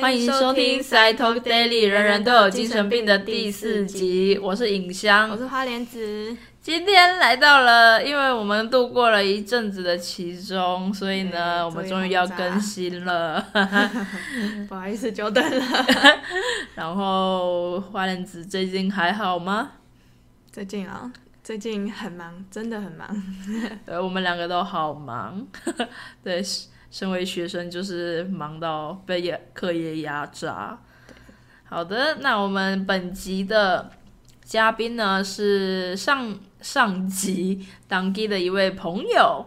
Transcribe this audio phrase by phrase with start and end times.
[0.00, 4.38] 欢迎收听《Side Talk Daily》，人人都有精神病的第四集。
[4.42, 4.88] 我是影
[5.30, 6.34] 我，是花莲子。
[6.62, 13.44] 今天来到了，因为我们度过了一阵子的其中，所以呢，我们终于要更新了。
[14.68, 15.86] 不好意思，久等了。
[16.74, 19.72] 然后花莲子最近还好吗？
[20.50, 21.12] 最近啊，
[21.44, 23.06] 最近很忙，真的很忙。
[23.84, 25.46] 对，我们两个都好忙。
[26.24, 26.42] 对，
[26.90, 30.78] 身为学生就是忙到被压课业压榨。
[31.68, 33.90] 好的，那我们本集的
[34.42, 39.46] 嘉宾呢是上上集当地的一位朋友，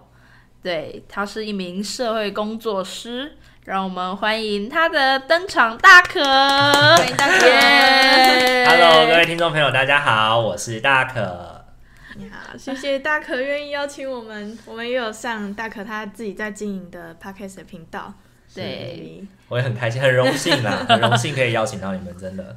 [0.62, 11.53] 对他是一名社会工作师，让我们欢迎他的登场，大可，欢迎大可耶 Hello，各位听众朋友，大家好，我是大可。
[12.18, 18.14] 你好，谢谢大可愿意邀请我们，我们也有上大可他自己在经营的 podcast 的频道。
[18.54, 22.56] 对我也很开心，很荣幸啦， 很荣幸可以邀请到你们，真的。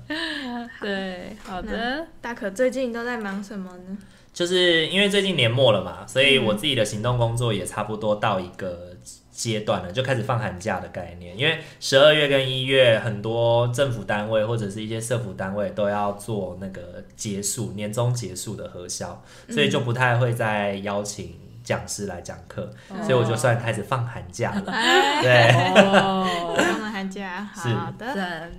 [0.80, 2.06] 对，好的。
[2.20, 3.96] 大可最近都在忙什么呢？
[4.34, 8.94] 就是因为最近年末了嘛，所以我自己的行动工作也差不多到一个
[9.36, 11.36] 阶段了，就开始放寒假的概念。
[11.38, 24.72] 因为十二月跟一月，很多政府单位或者是一些社服单位都要做那个结束年终结束的核销，所以就不太会再邀请讲师来讲课，所以我就算开始放寒假了。
[24.72, 28.52] 哎，对，哦，放了寒假，好的，赞。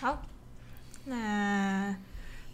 [0.00, 0.22] 好。
[1.04, 1.94] 那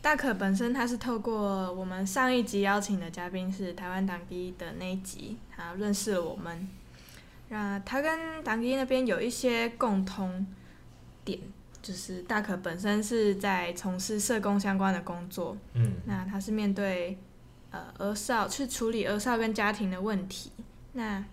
[0.02, 6.68] 大可本身他是透过我们上一集邀请的嘉宾是台湾党第一的那一集，他认识了我们。
[7.50, 10.46] 那他跟党第一那边有一些共通
[11.24, 11.38] 点，
[11.82, 17.18] 就是大可本身是在从事社工相关的工作，嗯，那他是面对
[17.72, 20.52] 呃儿少去处理儿少跟家庭的问题。
[20.92, 21.24] 那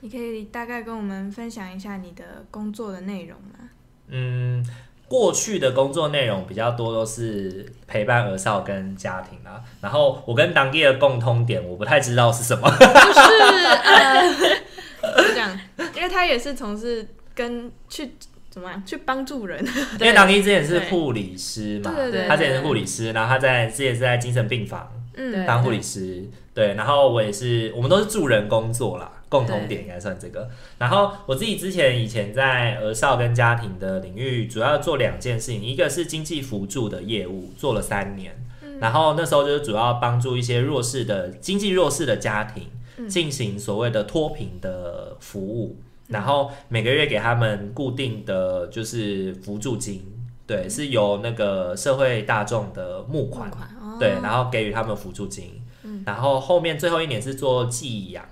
[0.00, 3.70] 你可以大概跟我们分享一下你的工作的内容吗？
[4.08, 4.66] 嗯，
[5.06, 9.62] 过去的工作内容比较多都是陪伴儿少跟家庭啊。
[9.80, 12.68] 然后我跟当地的共通点，我不太知道是什么。
[12.68, 12.90] 就是
[13.84, 14.34] 呃，
[16.00, 18.12] 因为他也是从事跟去
[18.48, 19.62] 怎么样去帮助人，
[20.00, 22.10] 因为当地之前是护理师嘛，对。
[22.10, 24.90] 对对他之前是护理师，然后他在之前是在精神病房。
[25.14, 26.24] 嗯，对当护理师，
[26.54, 30.48] 对，然后我也是，我们都是助人工作啦，共同点应该算这个。
[30.78, 38.32] 然后我自己之前以前在儿少跟家庭的领域，主要做两件事情，一个是经济辅助的业务，做了三年，
[38.80, 42.68] 然后那时候就是主要帮助一些弱势的经济弱势的家庭
[43.08, 45.76] 进行所谓的脱贫的服务，
[46.10, 50.04] 然后每个月给他们固定的就是辅助金。
[50.46, 55.62] 对，是由那个社会大众的募款募款哦对，然后给予他们辅助金，
[56.04, 58.24] 然后后面最后一年是做寄养，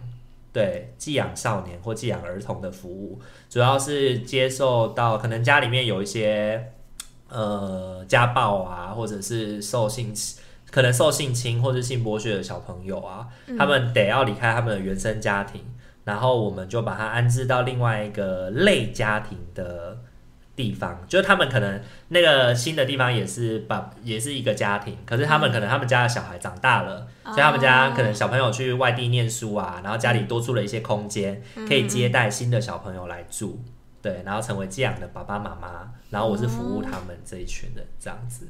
[0.52, 6.72] 对，寄养少年或寄养儿童的服务，主要是接受到可能家里面有一些
[7.28, 10.12] 呃家暴啊，或者是受性
[10.72, 15.60] 可能受性侵或是性剥削的小朋友啊，他们得要离开他们的原生家庭，
[16.08, 19.98] 然后我们就把他安置到另外一个类家庭的。
[20.58, 33.60] 地方就是他们可能那个新的地方也是把也是一个家庭，可是他们可能他们家的小孩长大了，所以他们家可能小朋友去外地念书啊，然后家里多出了一些空间，可以接待新的小朋友来住，
[34.02, 38.48] 对，然后成为寄养的爸爸妈妈，然后我是服务他们这一群人这样子，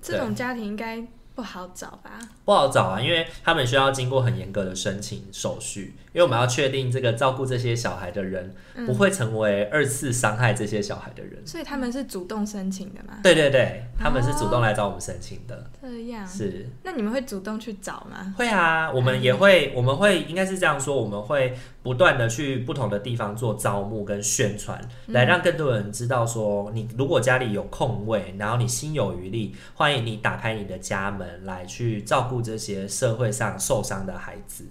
[0.00, 1.04] 这种家庭应该
[1.36, 2.18] 不好找吧？
[2.46, 8.54] 不好找啊，因为他们需要经过很严格的申请手续，因为我们要确定这个照顾这些小孩的人
[8.86, 11.46] 不会成为二次伤害这些小孩的人。
[11.46, 13.18] 所以他们是主动申请的吗？
[13.22, 16.66] 对对对，他们是主动来找我们申请的，这样，是。
[16.82, 18.34] 那你们会主动去找吗？
[18.38, 21.54] 会啊，我们也会，我们会应该是这样说，我们会
[21.86, 34.64] 不断的去不同的地方做招募跟宣传，来让更多人知道说，你如果家里有空位，然后你心有余力，欢迎你打开你的家门来去照顾这些社会上受伤的孩子。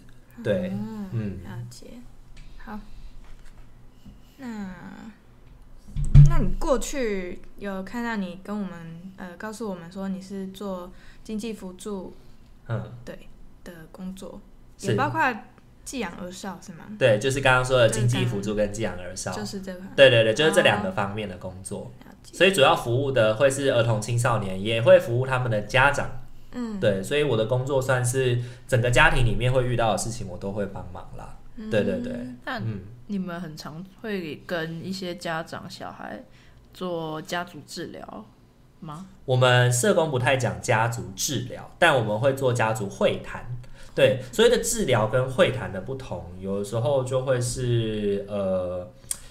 [0.43, 0.73] 对，
[1.13, 1.87] 嗯，了解。
[2.57, 2.77] 好，
[4.35, 4.75] 那
[6.29, 10.91] 那你过去有看到你跟我们呃告诉我们说你是做
[11.23, 12.13] 经济辅助
[12.67, 13.29] 嗯，对
[13.63, 14.41] 的工作，
[14.77, 15.33] 是也包括
[15.85, 16.85] 寄养儿少是吗？
[16.99, 19.79] 对，就是刚刚说的经济辅助跟寄养儿少，就是这个。
[19.95, 21.91] 对对对，就是这两个方面的工作。
[22.33, 26.09] 所以主要服务的会是儿童青少年，也会服务他们的家长。
[26.51, 31.37] 嗯，对，所以我的工作算是整个家庭里面会遇到的事情，我都会帮忙啦。
[31.69, 32.13] 对对对，
[32.45, 36.23] 那嗯，你们很常会跟一些家长、小孩
[36.73, 38.25] 做家族治疗
[38.79, 39.05] 吗？
[39.25, 43.45] 我们社工不太讲家族治疗，但我们会做家族会谈。
[43.95, 48.87] 对，所谓的治疗跟会谈的不同，有的时候就会是呃，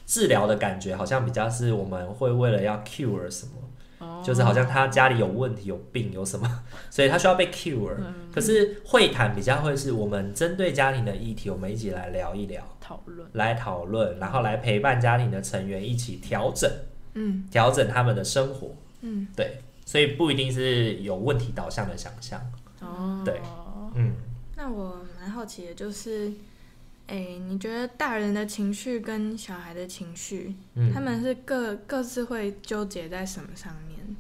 [0.07, 3.53] 治疗的感觉好像比较是我们会为了要 cure 什么。
[3.99, 7.95] 哦就是好像他家里有问题、有病、有什么， 所以他需要被 cure。
[8.33, 16.71] 可是会谈比较会是我们针对家庭的议题，我们一起来聊一聊，讨论，来讨论，然后来陪伴家庭的成员一起调整，
[17.15, 18.75] 嗯调整他们的生活。
[19.03, 22.41] 嗯，对，所以不一定是有问题导向的想象。
[22.81, 23.41] 哦，对
[23.95, 24.13] 嗯，
[24.65, 26.33] 那我蛮好奇的，就是，
[27.07, 34.17] 哎，你觉得大人的情绪跟小孩的情绪，嗯他们是各各自会纠结在什么上面？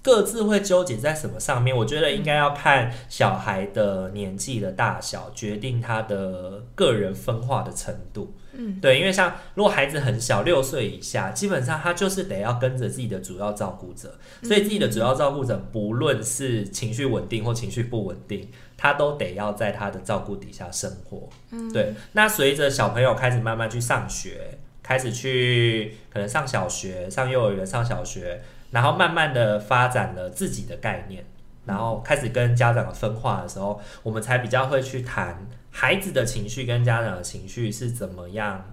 [0.00, 1.76] 各自会纠结在什么上面？
[1.76, 8.32] 我觉得应该要看小孩的年纪的大小，决定他的个人分化的程度。
[8.52, 18.48] 嗯，对，因为像如果孩子很小，六岁以下，基本上他就是得要跟着自己的主要照顾者，所以自己的主要照顾者不论是情绪稳定或情绪不稳定，
[18.80, 21.28] 他都得要在他的照顾底下生活。
[21.50, 28.40] 嗯，对，那随着小朋友开始慢慢去上学，开始去可能上小学、上幼儿园、上小学，
[28.70, 31.22] 然后慢慢的发展了自己的概念，
[31.66, 38.64] 然后开始跟家长分化的时候，我们才比较会去谈孩子的情绪跟家长的情绪是怎么样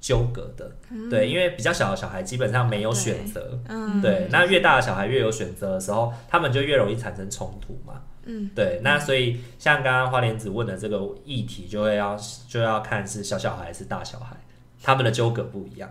[0.00, 0.70] 纠葛的。
[1.10, 3.58] 对，因为比较小的小孩基本上没有选择。
[3.66, 8.00] 嗯，对，那越大的小孩越有选择的时候，他们就越容易产生冲突嘛。
[8.26, 12.16] 嗯，对，那所以像刚刚花莲子问的这个议题，就会要
[12.48, 14.36] 就要看是小小孩还是大小孩，
[14.82, 15.88] 他们的纠葛不一样。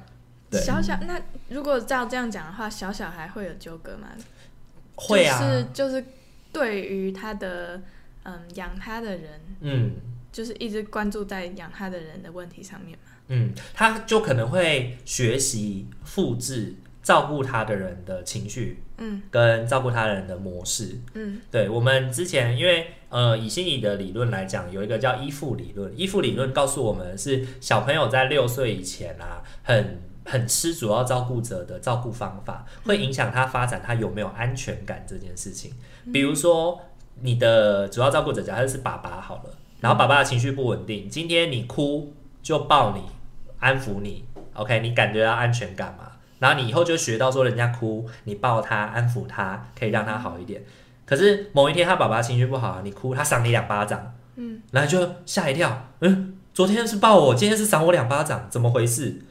[0.49, 4.09] 对，小小那如果照这样讲的话，小小孩会有纠葛吗？
[4.95, 6.05] 会啊，就是就是
[6.51, 7.81] 对于他的
[8.23, 9.91] 嗯养他的人，嗯
[10.31, 13.11] 就是一直关注在养他的人的问题上面嘛。
[13.27, 20.99] 嗯，他就可能会学习复制照顾他的人的情绪，嗯跟照顾他人的模式。
[21.13, 25.93] 嗯对我们之前，因为呃，以心理的理论来讲，有一个叫依附理论。
[25.95, 35.71] 依附理论告诉我们是小朋友在六岁以前啊，很很吃主要照顾者的照顾方法，会影响他发展他有没有安全感这件事情。
[36.11, 36.81] 比如说，
[37.21, 43.03] 你的主要照顾者假设是爸爸好了，然后爸爸的情绪不稳定，今天你哭就抱你，
[43.59, 44.25] 安抚你
[44.55, 46.13] ，OK，你感觉到安全感嘛？
[46.39, 50.61] 然后你以后就学到说，人家哭，你抱他，安抚他，可以让他好一点。
[51.05, 59.21] 可是某一天他爸爸情绪不好，你哭，他赏你两巴掌，嗯，然后就吓一跳，嗯，昨天是抱我，今天是赏我两巴掌，怎么回事？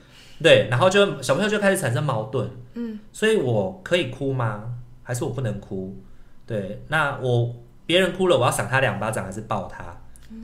[0.43, 4.75] 对，然后就小朋友就开始产生矛盾，嗯，所以我可以哭吗？
[5.03, 5.97] 还是我不能哭？
[6.47, 7.55] 对，那我
[7.87, 9.85] 别人哭了，我要赏他两巴掌还是抱他？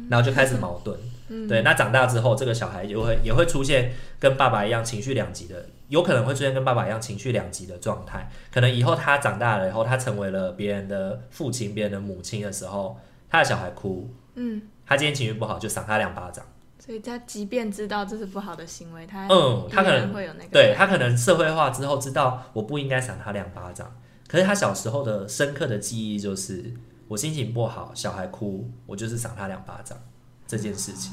[0.08, 0.98] 然后就开始矛盾。
[1.28, 8.30] 嗯对，那长大之后，这个小孩也会也会出现跟爸爸一样情绪两极的，有可能会出现跟爸爸一样情绪两极的状态。
[8.50, 12.98] 可能以后他长大了以后，他成为了别人的父亲、别人的母亲的时候，
[13.28, 16.42] 他的小孩哭，嗯，他今天情绪不好，就赏他两巴掌。
[16.78, 23.94] 所以他即便知道这是不好的行为，他嗯他可能会有那个对他可能社会化之后知道我不应该赏他两巴掌，
[24.26, 26.72] 可是他小时候的深刻的记忆就是
[27.06, 29.98] 我心情不好，小孩哭，我就是赏他两巴掌
[30.46, 31.12] 这件事情。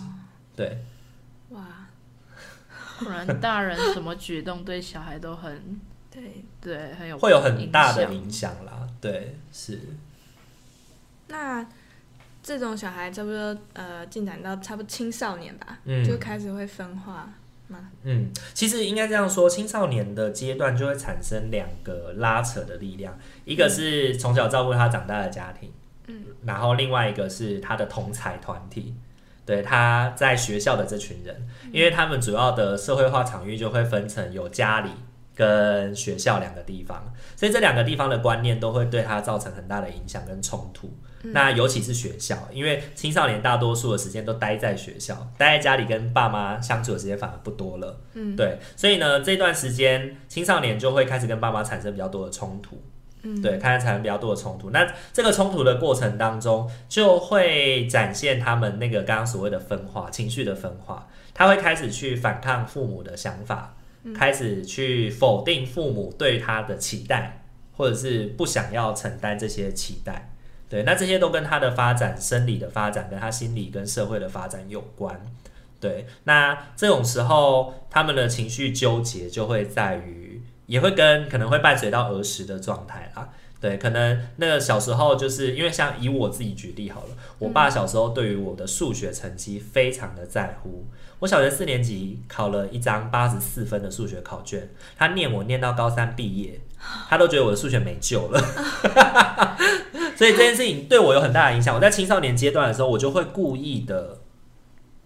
[0.55, 0.77] 对，哇，
[2.99, 5.79] 不然大人什么举动对小孩都很
[6.11, 6.43] 对。
[6.59, 8.87] 对很有会有很大的影响啦。
[8.99, 9.79] 对，是。
[11.27, 11.65] 那
[12.41, 17.31] 这种小孩差不多呃进展到差不多青少年吧，嗯就开始会分化
[17.67, 17.89] 嘛。
[18.03, 25.71] 嗯，其实应该这样说，青少年的阶段就会产生两个拉扯的力量，一个是从小照顾他长大的家庭，
[26.07, 28.93] 嗯，然后另外一个是他的同才团体，
[29.47, 34.89] 对他在学校的这群人，因为他们主要的社会化场域就会分成有家里
[35.33, 40.91] 跟学校两个地方，所以这两个地方的观念都会对他造成很大的影响跟冲突。
[41.23, 47.99] 那尤其是学校，因为青少年大多数的时间都待在学校，待在家里跟爸妈相处的时间反而不多了。
[48.13, 52.81] 嗯，对，所以呢，这段时间青少年就会开始跟爸妈产生比较多的冲突。
[53.23, 54.69] 嗯，对，开始产生比较多的冲突。
[54.69, 63.75] 那这个冲突的过程当中，就会展现他们那个刚刚所谓的分化情绪的分化，他会开始去反抗父母的想法，
[64.15, 67.43] 开始去否定父母对他的期待，
[67.75, 70.31] 或者是不想要承担这些期待。
[70.69, 75.19] 对，那这些都跟他的发展、生理的发展，跟他心理跟社会的发展有关。
[75.79, 80.26] 对，那这种时候，他们的情绪纠结就会在于，
[80.67, 83.27] 也会跟可能会伴随到儿时的状态啦。
[83.59, 87.07] 对，可能那个小时候就是因为像以我自己举例好了，
[87.39, 90.85] 我爸小时候对于我的数学成绩非常的在乎。
[91.19, 96.61] 我小学四年级考了一张八十四分的数学考卷，他念我念到高三毕业，
[97.09, 98.39] 他都觉得我的数学没救了。
[100.15, 101.73] 所以这件事情对我有很大的影响。
[101.73, 104.19] 我在青少年阶段的时候，我就会故意的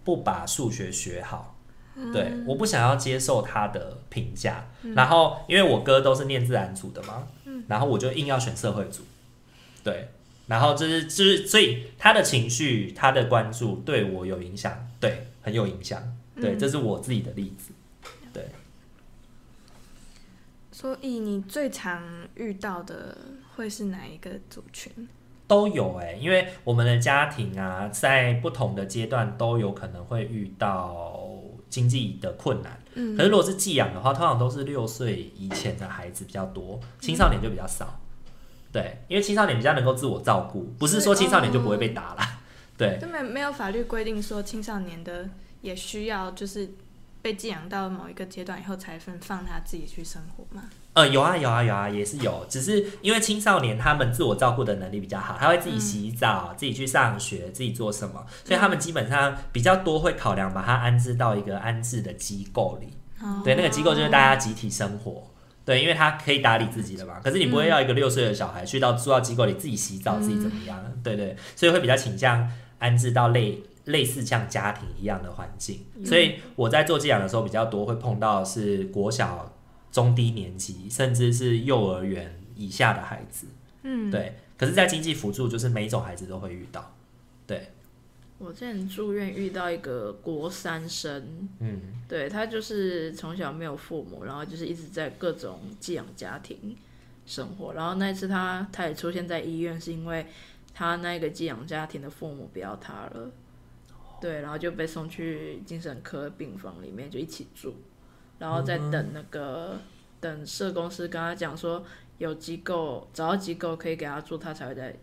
[0.04, 1.51] 不把数学学好，
[2.12, 4.66] 对，我不想要接受他的评价。
[4.94, 7.26] 然后因为我哥都是念自然组的嘛，
[7.68, 9.02] 然后我就硬要选社会组，
[9.84, 10.08] 对。
[10.48, 16.02] 然后就是就是，所以他的情绪、他的关注对我有影响，对，很有影响，
[16.34, 17.72] 对，这是我自己的例子，
[18.32, 18.46] 对。
[20.72, 22.02] 所以你最常
[22.34, 23.16] 遇到的
[23.54, 24.90] 会是哪一个族群？
[25.46, 31.30] 都有哎，因为我们的家庭啊，在不同的阶段都有可能会遇到
[31.72, 32.78] 经济的困难。
[32.94, 37.98] 嗯，可是如果是寄养的话，通常都是六岁以前的孩子比较多，青少年就比较少。
[38.70, 42.20] 对，因为青少年比较能够自我照顾，不是说青少年就不会被打了。
[42.76, 45.28] 对，就没没有法律规定说青少年的
[45.62, 46.70] 也需要就是
[47.22, 50.64] 被寄养到某一个阶段以后才分放他自己去生活吗？
[50.94, 62.88] 呃，有啊，有啊，有啊，也是有，只是因为青少年他们自我照顾的能力比较好，他会自己洗澡，自己去上学，自己做什么，所以他们基本上比较多会考量把他安置到一个安置的机构里。
[63.44, 65.22] 对，那个机构就是大家集体生活。
[65.64, 67.20] 对，因为他可以打理自己的嘛。
[67.22, 70.76] 可是你不会要一个六岁的小孩去到住到机构里自己洗澡，自己怎么样？
[71.04, 72.50] 对对，所以会比较倾向
[72.80, 75.80] 安置到类类似像家庭一样的环境。
[76.04, 79.52] 所以我在做寄养的时候比较多会碰到是国小。
[79.92, 83.46] 中低年级，甚至是幼儿园以下的孩子，
[83.82, 84.36] 嗯，对。
[84.56, 86.94] 可是，在经济辅助，就是每一种孩子都会遇到。
[87.46, 87.68] 对，
[88.38, 96.74] 我之前住院遇到一个国三生，嗯，对他就是从小没有父母，然后就是一直在各种寄养家庭
[97.26, 97.74] 生活。
[97.74, 100.24] 然后那一次他他也出现在医院，是因为
[100.72, 103.30] 他那个寄养家庭的父母不要他了，
[104.22, 107.74] 对，然后就被送去精神科病房里面就一起住。
[108.38, 109.76] 然后再等那个
[110.20, 111.84] 等社公司跟他讲说
[112.18, 114.94] 有机构找到机构可以给他住，他才会再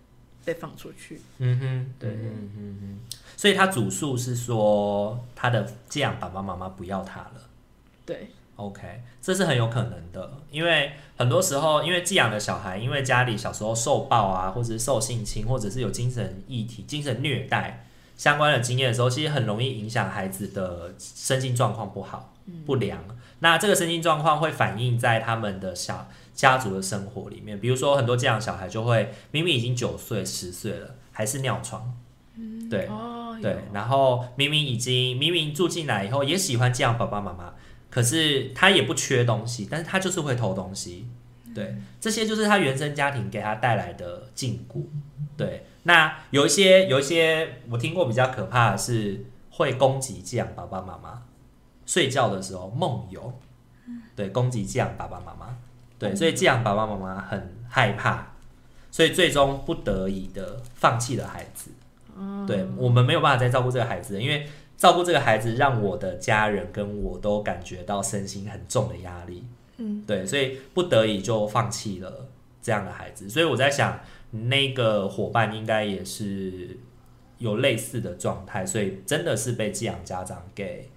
[0.44, 1.22] 被放出去。
[1.38, 3.00] 嗯哼，对，嗯哼哼。
[3.38, 7.34] 所以他主诉是说他的寄养爸爸妈妈不要他了。
[8.06, 17.86] 对，OK，这是很有可能的，因为很多时候因为寄养的小孩，因为家里小时候受暴啊，或者是受性侵，或者是有精神议题、精神虐待
[18.20, 22.34] 相关的经验的时候，其实很容易影响孩子的身心状况不好、
[22.66, 23.02] 不良。
[23.40, 31.94] 那这个身心状况会反映在他们的小家族的生活里面，比如说很多这样小孩就会明明已经九岁、十岁了，还是尿床，
[32.70, 32.90] 对，
[33.42, 37.54] 对，然后明明已经明明住进来以后也喜欢这样爸爸妈妈，
[37.90, 41.08] 可是他也不缺东西，但是他就是会偷东西，
[41.56, 44.84] 对，这些就是他原生家庭给他带来的禁锢，
[45.38, 51.24] 对，那有一些有一些我听过比较可怕的是会攻击这样爸爸妈妈。
[51.88, 53.34] 睡觉的时候梦游，
[54.16, 55.58] 对，攻击寄养爸爸妈妈，
[55.98, 58.34] 对，所以寄养爸爸妈妈很害怕，
[58.92, 61.72] 所以最终不得已的放弃了孩子。
[62.46, 69.44] 对我们没有办法再照顾这个孩子，因为照顾这个孩子让我的家人跟我都感觉到身心很重的压力。
[69.78, 72.28] 嗯，对，所以不得已就放弃了
[72.62, 73.28] 这样的孩子。
[73.28, 74.00] 所以我在想，
[74.32, 76.78] 那个伙伴应该也是
[77.38, 80.90] 有类似的状态，所以真的是被寄养家长给。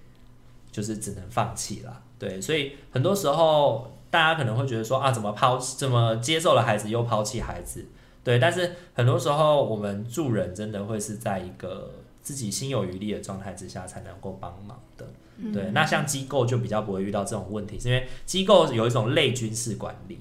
[0.72, 7.84] 就是只能放弃了，对，所以很多时候大家可能会觉得说啊，怎么抛怎么接受了孩子又抛弃孩子，
[8.24, 15.06] 对，但是很多时候我们助人真的会是在一个自己心有余力的状态之下才能够帮忙的，
[15.52, 15.72] 对。
[15.72, 20.20] 那像机构就比较不会遇到这种问题，是因为机构有一种类军事管理，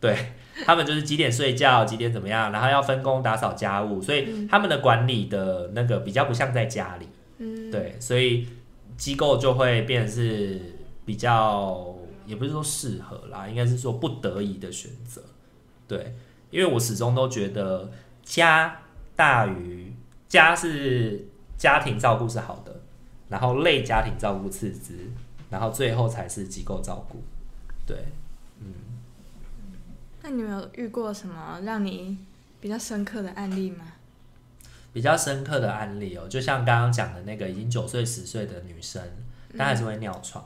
[0.00, 0.32] 对
[0.64, 8.46] 他们就是几点睡觉，几点怎么样，然后要分工打扫家务，所以他们的管理的那个比较不像在家里，嗯，对，所以。
[8.94, 10.60] 机构就会变成是
[11.04, 11.92] 比较，
[12.24, 15.20] 也不是说适合啦，应该是说不得已的选择。
[15.88, 16.14] 对，
[16.50, 17.90] 因为我始终都觉得
[18.22, 18.82] 家
[19.16, 19.92] 大于
[20.28, 22.80] 家是家庭照顾是好的，
[23.28, 25.10] 然后类家庭照顾次之，
[25.50, 27.20] 然后最后才是机构照顾。
[27.84, 27.96] 对，
[28.60, 28.66] 嗯。
[30.32, 32.16] 那你有有遇过什么让你
[32.58, 33.84] 比较深刻的案例吗？
[34.90, 39.02] 比较深刻的案例哦，就像刚刚讲的那个已经九岁十岁的女生，
[39.58, 40.42] 她还是会尿床。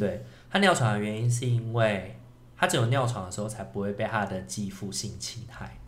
[0.00, 2.18] 对她尿床的原因是因为
[2.56, 5.78] 她只有尿床的时候才不会被她的继父性侵害，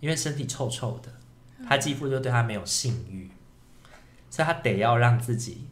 [0.00, 1.10] 因为身体臭臭的，
[1.66, 3.30] 她继父就对她没有性欲，
[4.28, 5.66] 所以她得要让自己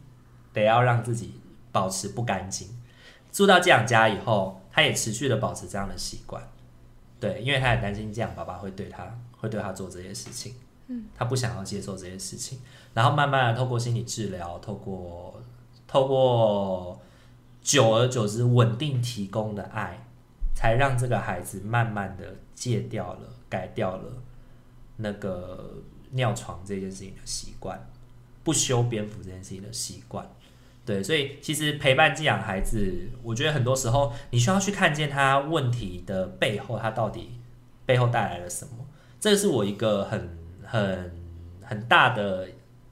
[0.53, 1.39] 得要让自己
[1.71, 2.67] 保持不干净。
[3.31, 6.41] 住到寄养家以后，他也持续的保持这样的习惯。
[7.19, 10.55] 对，因为他很担心这样爸爸会对他会对他做这些事情。
[10.87, 12.59] 嗯他不想要接受这些事情，
[12.93, 15.41] 然后慢慢的透过心理治疗，透过
[15.87, 16.99] 透过
[17.61, 20.05] 久而久之稳定提供的爱，
[20.53, 24.11] 才让这个孩子慢慢的戒掉了，改掉了
[24.97, 25.75] 那个
[26.09, 27.79] 尿床这件事情的习惯，
[28.43, 30.27] 不修边幅这件事情的习惯。
[30.85, 37.39] 对，所以其实陪伴寄养孩子，我觉得很多时候你需要去看见他问题的背后，他到底
[37.85, 38.85] 背后带来了什么。
[39.19, 41.11] 这是我一个很很
[41.61, 42.47] 很大的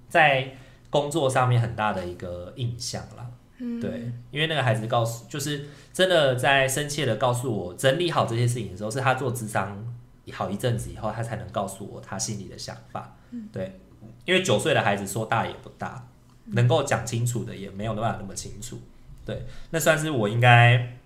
[0.08, 0.52] 在
[0.90, 3.26] 工作上面很大的一个印象啦。
[3.58, 9.84] 嗯，对，因为那个孩子告诉，就是真的在深切的告诉我整理好这些事情的时候，是他做智商
[10.32, 13.18] 好一阵子以后，他才能告诉我他心里的想法。
[13.52, 13.80] 对，
[14.26, 16.08] 因为九岁的孩子说大也不大，
[16.52, 18.80] 能够讲清楚的也没有办法那么清楚。
[19.26, 20.98] 对，那算是我应该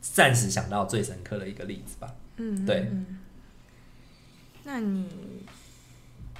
[0.00, 2.14] 暂时想到最深刻的一个例子吧。
[2.36, 2.90] 嗯，对
[4.64, 5.08] 那你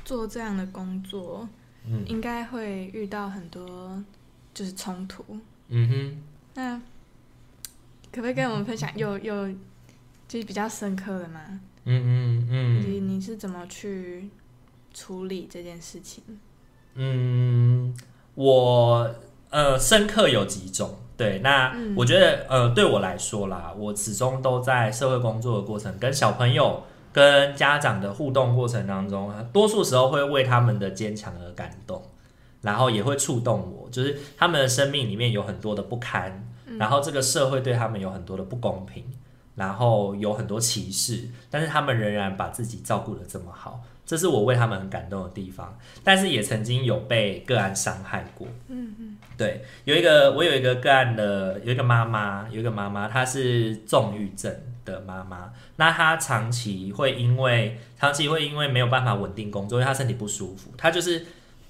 [0.04, 1.48] 做这样的工作，
[1.86, 4.02] 嗯应该会遇到很多
[4.54, 5.24] 就是冲突。
[5.68, 6.22] 嗯哼。
[6.54, 6.78] 那
[8.10, 9.50] 可不可以跟我们分享有有
[10.28, 11.60] 就是比较深刻的吗？
[11.84, 14.28] 嗯嗯你嗯你是怎么去
[14.94, 16.22] 处理这件事情？
[16.94, 17.92] 嗯，
[18.34, 19.10] 我
[19.50, 20.98] 呃深刻有几种。
[21.16, 32.02] 对，那嗯我觉得呃对我来说啦，我始终都在社会工作的过程，跟小朋友、跟家长的互动过程当中，多数时候会为他们的坚强而感动，
[32.62, 36.48] 然后也会触动我，就是他们的生命里面有很多的不堪，
[36.78, 39.04] 然后这个社会对他们有很多的不公平，
[39.54, 45.78] 然后有很多歧视，但是他们仍然把自己照顾得这么好，这是我为他们很感动的地方。
[46.04, 48.46] 但是也曾经有被个案伤害过。
[48.68, 54.54] 嗯嗯对，有一个我有一个个案的，有一个妈妈，有一个妈妈，她是重郁症
[54.84, 61.26] 的妈妈，那她长期会因为长期会因为没有办法稳定工作，因为她身体不舒服，她就是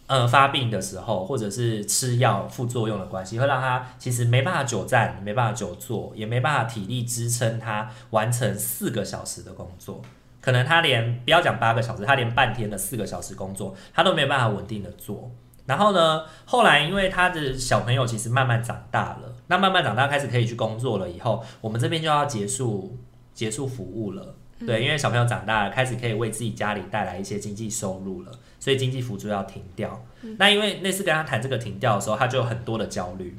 [0.07, 10.03] 呃发病的时候，或者是吃药副作用的关系，会让她其实没办法久站，没办法久坐，也没办法体力支撑她完成四个小时的工作。
[10.43, 15.31] 可能他连不要讲八个小时，他连半天的四个小时工作，他都没有办法稳定的做。
[15.65, 22.99] 然后呢，后来因为他的小朋友其实慢慢长大了，那慢慢长大开始可以去工作了以后，我们这边就要结束
[23.33, 24.35] 结束服务了。
[24.67, 30.05] 对，因为小朋友长大了，开始可以为自己家里带来一些经济收入了，所以经济辅助要停掉。
[30.39, 33.37] 那因为那次跟他谈这个停掉的时候，他就有很多的焦虑，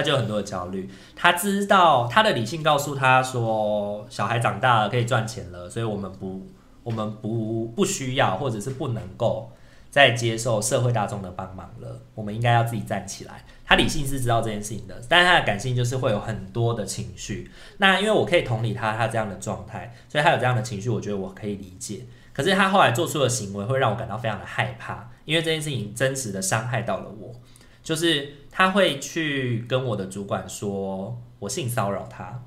[0.00, 0.88] 他就有很多的焦虑。
[1.14, 6.46] 他知道他的理性告诉他说，小孩长大了可以赚钱了，所以我们不
[6.82, 9.52] 我们不不需要或者是不能够。
[9.90, 13.44] 再接受社会大众的帮忙了，我们应该要自己站起来。
[13.66, 17.50] 他理性是知道这件事情的，但是他的感性就是会有很多的情绪。
[17.78, 22.06] 那因为我可以同理他他这样的状态，所以他有这样的情绪，我觉得我可以理解。
[22.32, 27.34] 可是他后来做出的行为会让我感到非常的害怕，因为这件事情真实的伤害到了我。
[27.82, 32.42] 就是他会去跟我的主管说我性骚扰他，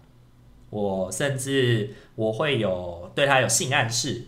[0.69, 4.23] 我甚至我会有对他有性暗示，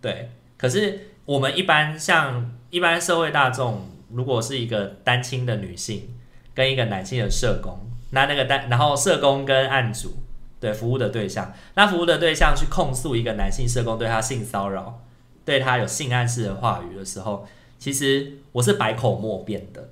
[0.00, 1.08] 对，可是。
[1.26, 6.06] 我们一般像一般社会大众，如果是一个单亲的女性
[6.52, 7.78] 跟一个男性的社工，
[8.10, 10.12] 那那个单然后社工跟案主
[10.60, 15.00] 对服务的对象，那服务的对象去控诉一个男性社工对他性骚扰，
[15.46, 19.88] 对他有性暗示的话语的时候，其实我是百口莫辩的，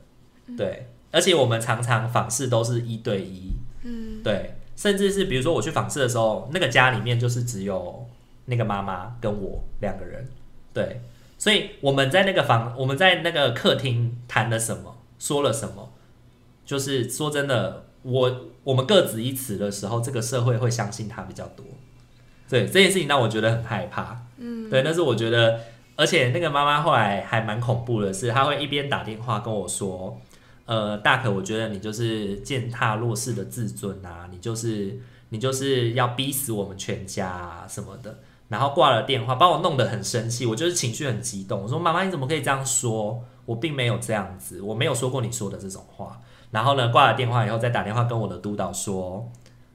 [0.54, 3.52] 对，而且我们常常访视都是一对一，
[3.84, 8.04] 嗯对，甚至是比如说我去访视的时候，那个家里面就是只有
[8.46, 10.26] 那个妈妈跟我两个人，
[10.74, 11.00] 对。
[11.38, 15.92] 所以我们在那个房，我们在那个客厅谈了什么，说了什么，
[16.64, 21.66] 就是说真的，我我们各执一词的时候，这个社会会相信他比较多。
[22.48, 24.22] 对这件事情让我觉得很害怕。
[24.36, 25.58] 嗯，对，但是我觉得，
[25.96, 30.20] 而且那个妈妈后来还蛮恐怖的是，她会一边打电话跟我说，
[30.72, 38.20] 呃，大可，我觉得你就是践踏弱势的自尊啊，你就是你就是要逼死我们全家啊什么的。
[38.48, 41.60] 然后挂了电话，把我弄得很生气，我就是情绪很激动。
[41.60, 43.22] 我说：“妈妈，你怎么可以这样说？
[43.44, 46.18] 我并没有这样子，我没有说过你说的这种话。”
[46.50, 49.30] 然后呢，挂了电话以后，再打电话跟我的督导说：“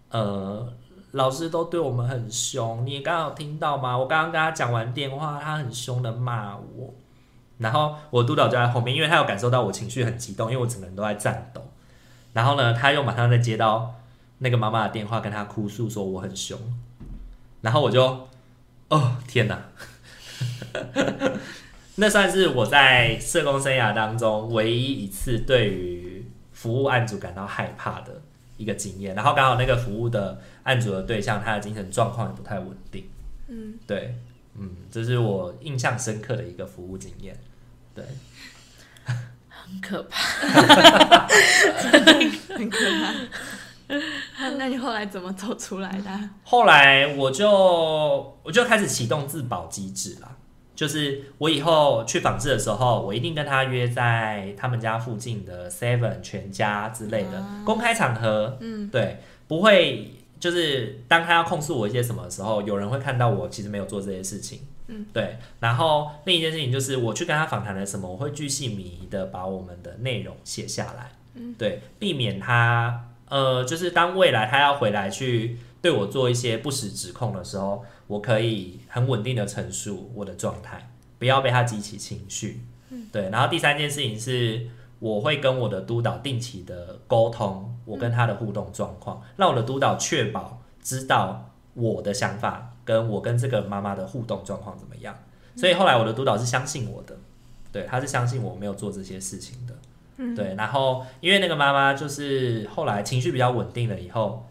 [0.09, 0.67] 呃，
[1.11, 3.95] 老师都对我们很凶，你刚刚有听到吗？
[3.95, 6.91] 我刚刚跟他讲完电话，他很凶的骂我。
[7.59, 11.61] 然后我督导就在后面，因为他有感受到我情绪很激动，因为我整个人都在颤抖。
[12.33, 13.95] 然后呢，他又马上再接到
[14.39, 16.59] 那个妈妈的电话，跟他哭诉说我很凶。
[17.61, 18.27] 然后我就。
[18.89, 19.61] 哦天哪！
[21.99, 28.21] 那算是我在社工生涯当中唯一一次对于服务案主感到害怕的
[28.55, 29.13] 一个经验。
[29.13, 33.03] 然后刚好那个服务的案主的对象，他的精神状况也不太稳定。
[33.49, 34.15] 嗯，对，
[34.57, 37.37] 嗯，这是我印象深刻的一个服务经验。
[37.93, 38.03] 对，
[39.49, 41.27] 很可怕。
[42.55, 43.13] 很可怕。
[44.39, 46.29] 那那你后来怎么走出来的啊？
[46.43, 47.49] 后来我就
[48.43, 50.35] 我就开始启动自保机制啦。
[50.75, 65.37] 就是我以后去访视的时候，我一定跟他约在他们家附近的 Seven 全家之类的公开场合，嗯，对，不会就是当他要控诉我一些什么的时候，有人会看到我其实没有做这些事情，嗯，对。
[65.59, 75.57] 然后另一件事情就是我去跟他访谈了什么，我会巨细靡遗的把我们的内容写下来，嗯，对，避免他呃，就是当未来他要回来去。
[75.79, 82.61] 对我做一些不实指控的时候，我可以很稳定的陈述我的状态，不要被他激起情绪。
[82.89, 83.29] 嗯对。
[83.29, 84.67] 然后第三件事情是，
[84.99, 95.17] 我会跟我的督导定期的沟通，我跟他的互动状况，让我的督导确保知道我的想法，跟我跟这个妈妈的互动状况怎么样。
[95.55, 97.17] 所以后来我的督导是相信我的，
[97.71, 99.73] 对，他是相信我没有做这些事情的。
[100.35, 100.53] 对。
[100.55, 104.45] 然后因为那个妈妈就是后来情绪比较稳定了以后，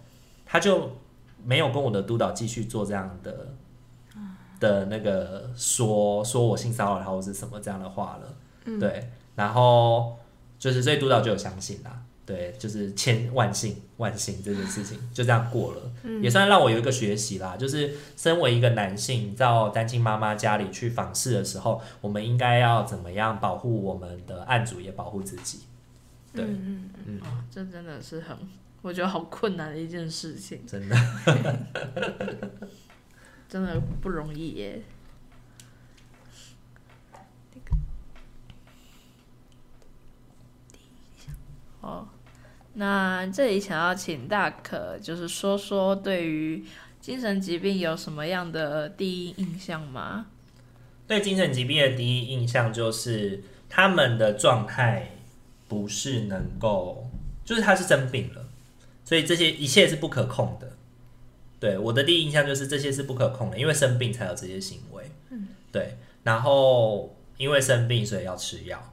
[0.44, 0.90] 他就。
[1.44, 3.46] 没有跟我的督导继续做这样的
[4.58, 10.16] 的那个说说我性骚扰他或是什么这样的话了，对，然后
[10.58, 25.60] 就是所以督导就有相信啦，对，就是千万幸万幸这件事情就这样过了，也算让我有一个学习啦，就是身为一个男性到单亲妈妈家里去访视的时候，我们应该要怎么样保护我们的案主也保护自己，
[26.34, 28.36] 对，嗯嗯，哦，这真的是很。
[28.82, 30.96] 我觉得好困难的一件事情，真的，
[33.48, 34.82] 真的不容易耶。
[41.80, 42.06] 哦，
[42.78, 46.62] 那这里想要请大可，就是说说对于
[47.00, 50.26] 精神疾病有什么样的第一印象吗？
[51.06, 55.12] 对精神疾病的第一印象就是他们的状态
[55.68, 57.06] 不是能够，
[57.44, 58.44] 就是他是生病了。
[59.04, 60.72] 所以这些一切是不可控的，
[61.58, 65.04] 对我的第一印象就是这些是不可控的，因为生病才有这些行为。
[65.30, 65.96] 嗯，对。
[66.24, 68.92] 然后因为生病，所以要吃药。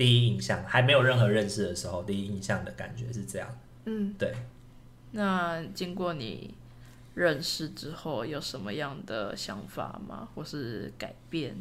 [0.00, 3.46] 第一印象还没有任何认识的时候，第一印象的感觉是这样。
[3.84, 4.32] 嗯，对。
[5.10, 6.54] 那经过你
[7.14, 10.26] 认识之后，有什么样的想法吗？
[10.34, 11.54] 或是改变？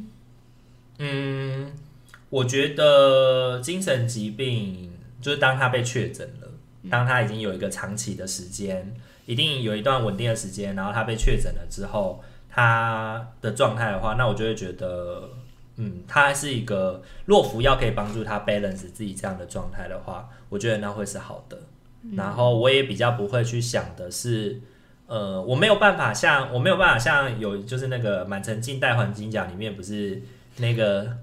[1.00, 1.74] 嗯，
[2.30, 6.48] 我觉得精神疾病就是当他被确诊了。
[6.90, 15.30] 当他已经有一个长期的时间，一定有一段稳定的时间，然后他被确诊了之后，他的状态的话，那我就会觉得，
[15.82, 21.58] 嗯，他是一个若服药可以帮助他 balance 自己这样的状态的话，我觉得那会是好的。
[22.16, 24.60] 然后我也比较不会去想的是，
[25.08, 30.22] 呃，我没有办法像我没有办法像有就是那个满城尽带黄金甲里面不是
[30.58, 31.18] 那个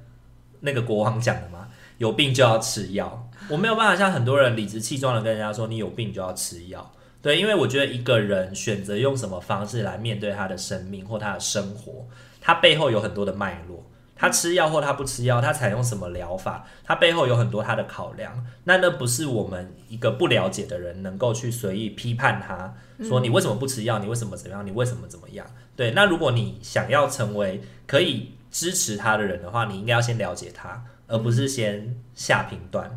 [0.60, 1.68] 那个国王讲的吗？
[1.98, 3.28] 有病就要吃药。
[3.50, 6.90] 我没有办法像很多人理直气壮的跟人家说你有病就要吃药，
[7.22, 12.06] 对，因为我觉得一个人选择用什么方式来面对他的生命或他的生活，
[12.40, 13.84] 他背后有很多的脉络。
[14.16, 18.44] 他吃药或他不吃药，他采用什么疗法，他背后有很多他的考量。
[18.64, 22.74] 那那不是我们一个不了解的人能够去随意批判他，
[23.04, 25.46] 说你为什么不吃药，你为什么怎么样，你为什么怎么样？
[25.76, 30.84] 对，那如果你想要成为可以支持他的人的话，你应该要先了解他。
[31.08, 32.90] 而不是先下评断，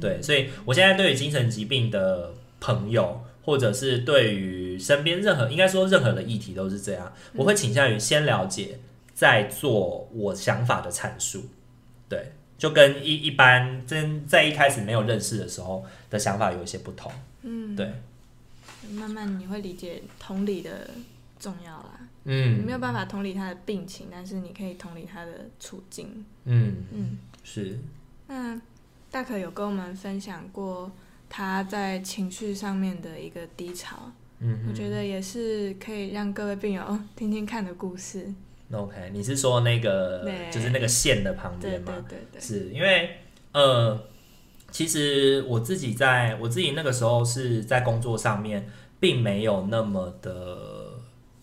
[0.00, 8.80] 对，所以我现在对于精神疾病的朋友，或者是对于身边任何应该说任何的议题都是这样，我会倾向于先了解，
[9.20, 11.42] 再做我想法的阐述，
[12.08, 17.92] 对，就跟一一般真在一开始没有认识的时候的想法有一些不同，嗯，对，
[18.92, 20.88] 慢慢你会理解同理的
[21.38, 27.18] 重要啦，嗯，你没有办法同理他的病情，但是你可以同理他的处境，嗯嗯。
[27.44, 27.78] 是，
[28.26, 28.58] 那
[29.10, 30.90] 大可有跟我们分享过
[31.28, 38.32] 他在情绪上面的一个低潮，嗯，我觉得也是可以让各位病友听听看的故事。
[38.72, 41.92] OK，你是说那个就是那个线的旁边吗？
[42.08, 43.10] 对对对，是因为
[43.52, 44.00] 呃，
[44.70, 48.68] 其实我自己在我自己那个时候是在工作上面，
[49.00, 50.56] 并没有那么的。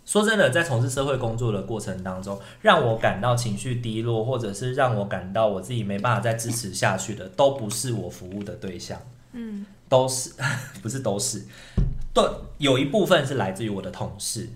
[0.06, 8.98] 说真的，在从事社会工作的过程当中，让我感到情绪低落，或者是让我感到我自己没办法再支持下去的，都不是我服务的对象。
[9.34, 10.32] 嗯，都是
[10.82, 11.44] 不是都是，
[12.14, 12.24] 对
[12.58, 14.48] 有一部分是来自于我的同事，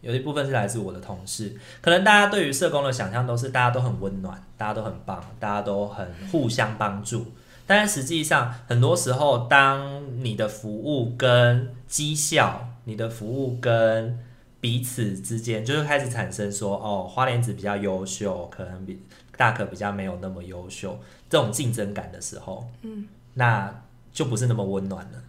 [0.00, 1.54] 有一部分是来自我的同事。
[1.80, 7.26] 可能大家对于社工的想象都是大家都很温暖，大家都很棒，大家都很互相帮助。
[7.66, 14.18] 但是实际上，很多时候，当你的服务跟绩效，你的服务跟
[14.60, 19.00] 彼此之间就是开始产生说，哦，花莲子比较优秀，可能比
[19.36, 23.82] 大可比较没有那么优秀，这种竞争感的时候，嗯，那
[24.12, 25.22] 就不是那么温暖了。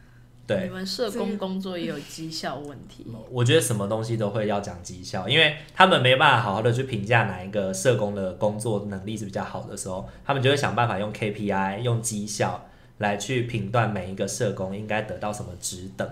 [0.55, 12.67] 对你，们社工工作也有绩效问题，我觉得什么东西都会要讲绩效，因为他们没办法好好的去评价哪一个社工的工作能力是比较好的时候，他们就会想办法用 KPI、用绩效
[12.99, 16.07] 来去评断每一个社工应该得到什么职等。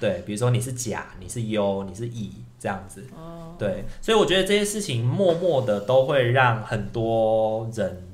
[0.00, 2.30] 对，比如说你是甲，你是优，你是乙
[2.60, 3.04] 这样子。
[3.16, 8.04] 哦，对，所以我觉得这些事情默默的都会让很多人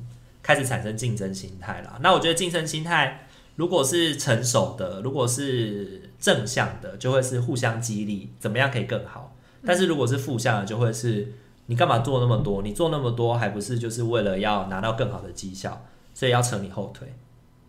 [0.42, 1.98] 开始产生竞争心态啦。
[2.00, 3.23] 那我觉得竞争心态
[3.56, 9.36] 如果是成熟的，如果是正向的，就会是互相激励，怎么样可以更好。
[9.64, 11.32] 但是如果是负向的，就会是
[11.66, 12.62] 你干嘛做那么多？
[12.62, 17.14] 你做那么多，还不是就是为了要拿到更好的绩效，所以要扯你后腿，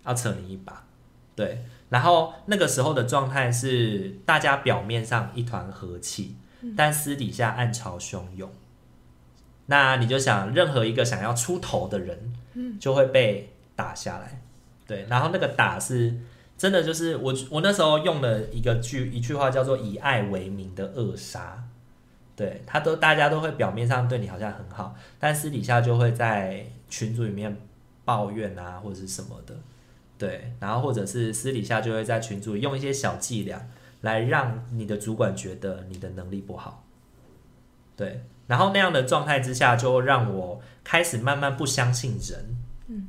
[0.06, 0.84] 要扯你一把，
[1.36, 1.64] 对。
[1.90, 6.36] 然后那个时候的状态是，大家表面上一团和气，
[6.76, 8.50] 但私底下暗潮汹涌。
[9.68, 12.34] 那你就想，任何一个想要出头的人，
[12.80, 14.42] 就会被打下来。
[14.88, 16.14] 对，然后那个打是
[16.58, 21.64] 真的，就是我我那时候用了一个句一句话叫做“以爱为名的扼杀”。
[22.36, 27.58] 对他都大家都会表面上对你好像很好，但私底下就会在群组里面
[28.04, 29.56] 抱怨啊，或者是什么的。
[30.18, 33.66] 对，然后或者是私底下就会在群组用一些小伎俩
[34.02, 36.84] 来让你的主管觉得你的能力不好。
[37.96, 42.58] 对，然后那样的状态之下，就让我开始慢慢不相信人。
[42.88, 43.08] 嗯，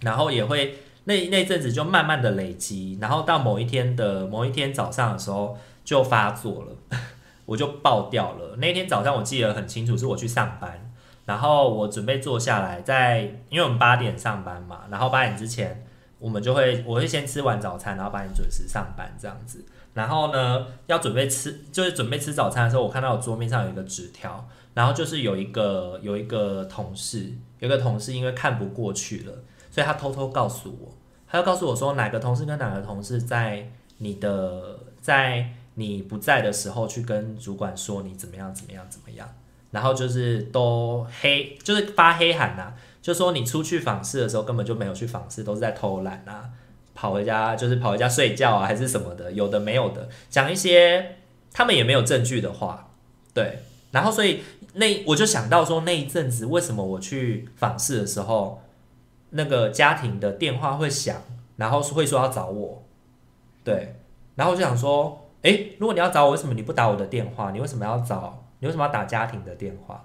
[0.00, 6.98] 然后也会那那阵子就慢慢的累积，然后到某一天的某一天早上的时候就发作了，
[7.46, 8.56] 我就爆掉了。
[8.56, 10.92] 那天早上我记得很清楚，是我去上班，
[11.24, 15.84] 然后我准备坐下来，在因为我们八点上班嘛，然后八点之前。
[16.20, 19.62] 我们就会，我会先吃完早餐，然后八点准时上班这样子。
[19.92, 29.34] 然后呢，要准备吃，就是准备吃早餐的时候，我看到我桌面上有一个纸条，然后就是有一个有一个同事，有一个同事因为看不过去了，
[29.70, 30.93] 所以他偷偷告诉我，
[31.34, 33.68] 他要告诉我说哪个同事跟哪个同事在
[33.98, 35.44] 你的在
[35.74, 39.28] 你不在的时候去跟主管说你怎么样怎么样怎么样，
[39.72, 42.72] 然后就是都黑，就是发黑函呐。
[43.02, 46.50] 就说你出去访视的时候根本就没有去访视，都是在偷懒啊，
[46.94, 51.16] 跑回家就是跑回家睡觉啊，还是什么的，有的没有的，讲一些
[51.52, 52.90] 他们也没有证据的话，
[53.32, 53.58] 对。
[53.90, 54.44] 然后所以
[54.74, 58.62] 那我就想到说那一阵子为什么我去访视的时候，
[59.36, 61.16] 那个家庭的电话会响，
[61.56, 62.84] 然后会说要找我，
[63.64, 63.96] 对。
[64.36, 67.50] 然后我就想说，诶，如果你要找我，为什么你不打我的电话？
[67.50, 68.44] 你为什么要找？
[68.60, 70.04] 你为什么要打家庭的电话？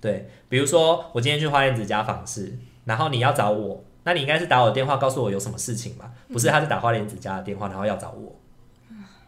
[0.00, 6.12] 对，比如说我今天去花莲子家访视，然后你要找我，那你应该是打我的电话告诉我有什么事情嘛？
[6.32, 8.34] 不是，他是打花莲子家的电话，然后要找我。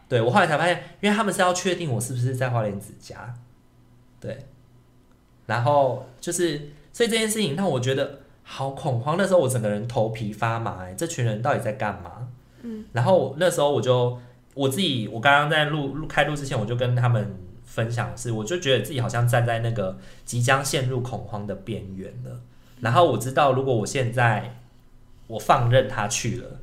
[0.07, 3.33] 对我后来才发现，因为他们是要确定我是不是在花莲子家。
[4.19, 4.45] 对，
[5.45, 8.20] 然后就是，所以这件事情让我觉得
[8.51, 9.15] 好恐慌。
[9.17, 12.27] 那时候我整个人头皮发麻，哎，这群人到底在干嘛？
[12.63, 14.19] 嗯，然后那时候我就
[14.53, 17.35] 我自己，我刚刚在录录开录之前，我就跟他们。
[17.63, 22.41] 分享是，我就觉得自己好像站在那个即将陷入恐慌的边缘了。
[22.81, 24.57] 然后我知道，如果我现在
[25.27, 26.59] 我放任他去了，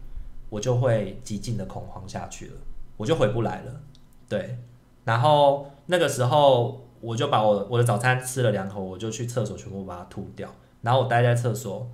[0.50, 2.52] 我就会极尽的恐慌下去了，
[2.98, 3.80] 我就回不来了。
[4.28, 4.58] 对，
[5.06, 10.54] 然后那个时候我就把我我的早餐吃了两口，我就去厕所全部把它吐掉。
[10.82, 11.90] 然后我待在厕所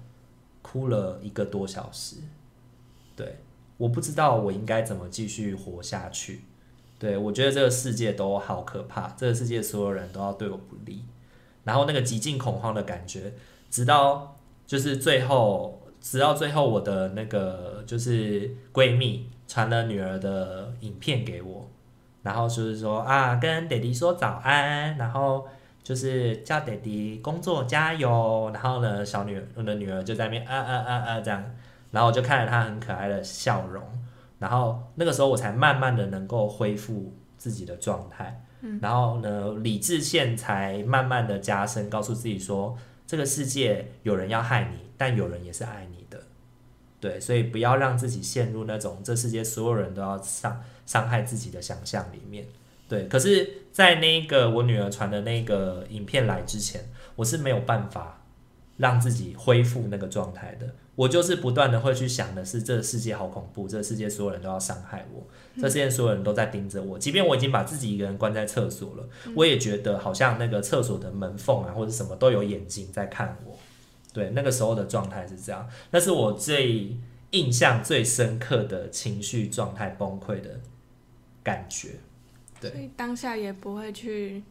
[0.63, 2.17] 哭了一个多小时。
[3.17, 3.39] 对，
[3.77, 6.43] 我不知道我应该怎么继续活下去。
[6.99, 11.05] 对，我觉得这个世界都好可怕，这个世界所有人都要对我不利，
[11.65, 13.33] 然后那个极尽恐慌的感觉，
[13.71, 21.69] 直到就是最后，直到最后，我的那个就是闺蜜传了女儿的影片给我，
[22.23, 25.47] 然后就是说啊，跟爹地说早安，然后
[25.85, 31.45] 就是叫爹地工作加油，然后呢，小女我的女儿就在那边啊啊啊啊这样，
[31.93, 33.83] 然后我就看着她很可爱的笑容。
[34.39, 38.81] 然后那个时候我才慢慢的能够恢复自己的状态，嗯。
[38.83, 46.21] 然后呢，理智线才慢慢的加深，告诉自己说，这个世界有人要害你，但有人也是爱你的，
[46.99, 52.47] 对，所以不要让自己陷入那种这世界所有人都要伤伤害自己的想象里面，
[52.89, 53.07] 对。
[53.09, 56.81] 可是，在那个我女儿传的那个影片来之前，
[57.17, 58.23] 我是没有办法
[58.77, 60.75] 让自己恢复那个状态的。
[60.97, 65.27] 我就是不断的会去想的是，这个世界好恐怖，这个世界所有人都要伤害我，
[65.61, 66.97] 这世界所有人都在盯着我。
[66.97, 73.59] 即便我已经把自己一个人关在厕所了，我也觉得好像那个厕所的门缝啊，或者什么都有眼睛在看我。
[74.13, 76.97] 对，那个时候的状态是这样，那是我最
[77.31, 80.61] 印象最深刻的情绪状态崩溃的
[81.43, 81.89] 感觉。
[82.65, 84.43] 对，所以当下也不会去。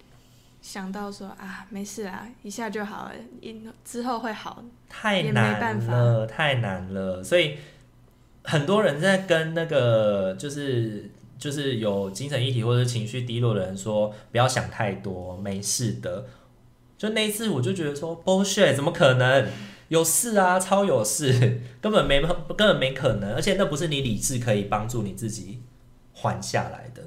[0.62, 4.63] 想到说啊，没事啊，一下就好了，一之后会好。
[4.88, 7.21] 太难了，太难了。
[7.21, 7.58] 所以
[8.45, 16.28] 很多人在跟那个就是就是有精神议题或者情绪低落的人说，不要想太多，没事的。
[16.97, 19.45] 就那一次，我就觉得说，bullshit，怎么可能？
[19.89, 25.62] 有事啊，超有事， 根本没根本没可能，而且那不是你理智可以帮助你自己
[26.13, 27.04] 缓下来的。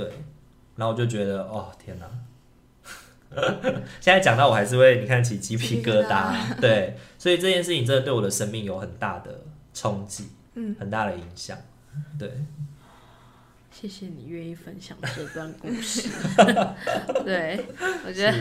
[0.00, 0.10] 对，
[0.76, 2.06] 然后我就觉得，哦，天哪！
[4.00, 6.58] 现在讲到我还是会，你看起鸡皮疙瘩。
[6.58, 9.42] 对，所以这件事情真的对我的生命有很大的
[9.74, 11.58] 冲击，嗯，很大的影响。
[12.18, 12.32] 对，
[13.70, 16.08] 谢谢你愿意分享这段故事。
[17.22, 17.62] 对，
[18.06, 18.34] 我觉得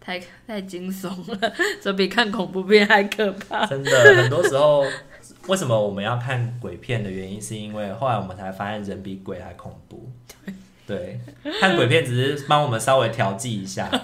[0.00, 1.08] 太太惊悚
[1.40, 3.66] 了，这比看恐怖片还可怕。
[3.66, 3.90] 真的，
[4.22, 4.84] 很多时候，
[5.46, 10.10] 为什么我们要看鬼片的原因，是因为后来我们才发现人比鬼还恐怖。
[10.44, 10.54] 对，
[11.60, 13.90] 看鬼片只是帮我们稍微调剂一下。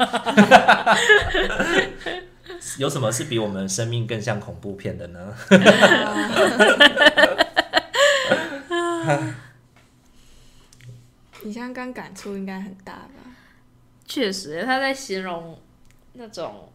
[2.79, 5.35] 有什么是比我们生命更像恐怖片的呢？
[11.43, 13.09] 你刚刚感触应该很大吧？
[14.07, 15.59] 确实，他在形容
[16.15, 16.71] 那种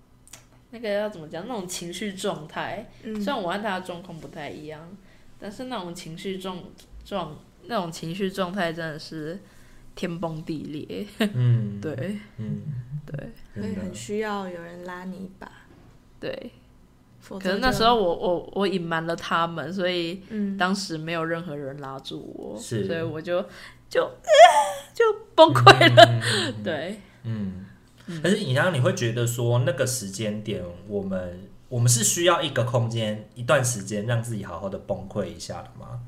[0.72, 2.90] 那个要怎么讲，那种情绪状态。
[3.04, 4.82] 嗯虽然我和他的状况不太一样，
[5.40, 6.58] 但是那种情绪状
[7.06, 7.38] 状
[7.68, 9.40] 那种情绪状态真的是
[9.96, 11.08] 天崩地裂。
[11.34, 12.62] 嗯， 对嗯，
[13.06, 13.32] 对。
[13.54, 15.50] 所以很需要有人拉你一把，
[16.20, 16.52] 对，
[17.20, 22.86] 否则就可是那时候我我我隐瞒了他们，所以嗯，当时没有任何人拉住我，是。
[22.86, 23.42] 所以我就
[23.90, 24.30] 就、呃
[24.94, 25.04] 就
[25.34, 26.22] 崩溃了。
[26.22, 27.66] 嗯对，嗯，
[28.22, 36.02] 可是你让你会觉得说那个时间点，我们我们是需要一个空间、一段时间，让自己好好的崩溃一下的吗？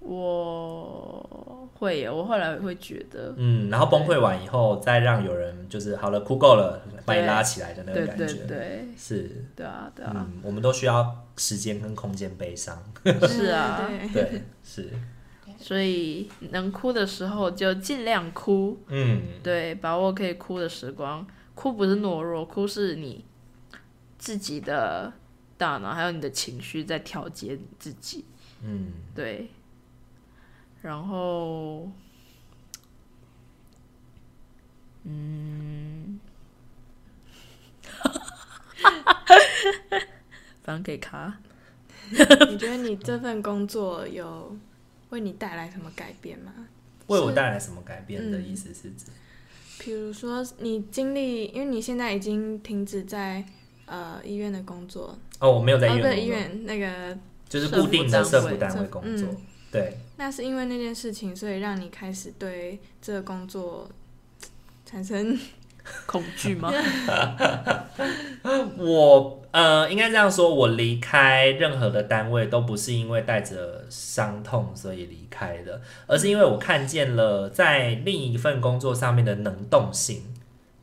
[0.00, 8.88] 我会耶，我后来会觉得，嗯，然后崩溃完以后，再让有人就是好了，哭够了，把你拉起来的那个对对感觉，对。
[8.96, 12.76] 是，对啊对啊，嗯，我们都需要时间跟空间悲伤，
[13.28, 14.90] 是啊，对对，是，
[15.58, 21.26] 所以能哭的时候就尽量哭，嗯，对，把握可以哭的时光。
[21.54, 23.22] 哭不是懦弱，哭是你
[24.18, 25.12] 自己的
[25.58, 28.24] 大脑还有你的情绪在调节你自己，
[28.64, 29.48] 嗯，对。
[30.82, 31.90] 然后，
[35.04, 36.18] 嗯，
[40.62, 41.38] 反正可以卡。
[42.50, 44.56] 你觉得你这份工作有
[45.10, 46.52] 为你带来什么改变吗？
[47.06, 49.06] 为我带来什么改变的嗯意思是指，
[49.78, 53.44] 比如说你经历，因为你现在已经停止在
[53.86, 59.36] 呃医院的工作，哦，我没有在医哦，院工作，对医院那个，就是固定的社服社福单位工作嗯，
[59.72, 63.88] 对，那是因为那件事情，所以让你开始对这个工作
[64.84, 65.38] 产生
[66.06, 66.72] 恐惧吗？
[68.76, 80.24] 我呃，应该这样说，我离开任何的单位都不是因为带着伤痛所以离开的，而是因为我看见了在另一份工作上面的能动性。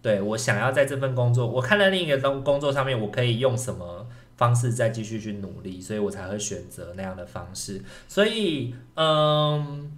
[0.01, 4.06] 对我想要在这份工作，我看到另一个工工作上面，我可以用什么
[4.37, 7.81] 方式再继续去努力，所以我才会选择那样的方式。
[8.07, 9.91] 所以，嗯，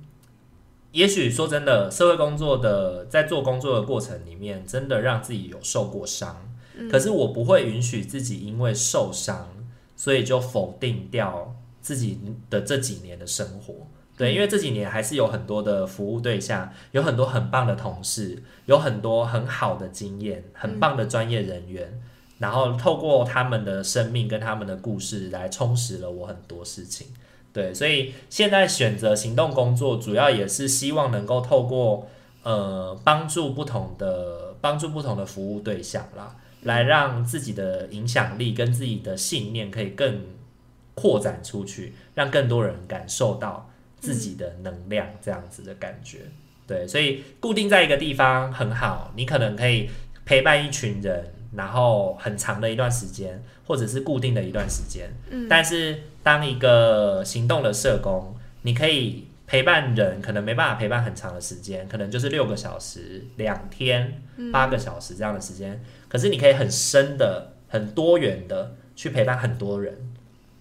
[0.92, 6.50] 也许说真的，社会工作的在做工作的过程里面，真的让自己有受过伤。
[6.90, 9.50] 可是我不会允许自己因为受伤，
[9.98, 12.18] 所以就否定掉自己
[12.50, 13.76] 的这几年的生活。
[14.18, 22.02] 对，因为这几年还是有很多的服务对象，有很多很棒的同事，有很多很好的经验，很棒的专业人员，
[22.40, 27.08] 然后透过他们的生命跟他们的故事来充实了我很多事情。
[27.54, 32.08] 对，所以现在选择行动工作，主要也是希望能够透过
[32.44, 40.22] 呃帮助不同的帮助不同的服务对象啦，来让自己的影响力跟自己的信念可以更
[40.94, 46.20] 扩展出去，让更多人感受到自己的能量，这样子的感觉。
[46.68, 49.90] 对，所以固定在一个地方很好，你可能可以
[50.24, 55.10] 陪伴一群人，然后很长的一段时间，或者是固定的一段时间。
[55.30, 64.22] 嗯但是当一个行动的社工，你可以陪伴人，可能没办法陪伴很长的时间，可能就是六个小时、两天、
[64.52, 65.82] 八个小时这样的时间。
[66.08, 69.96] 可是你可以很深的、很多元的去陪伴很多人。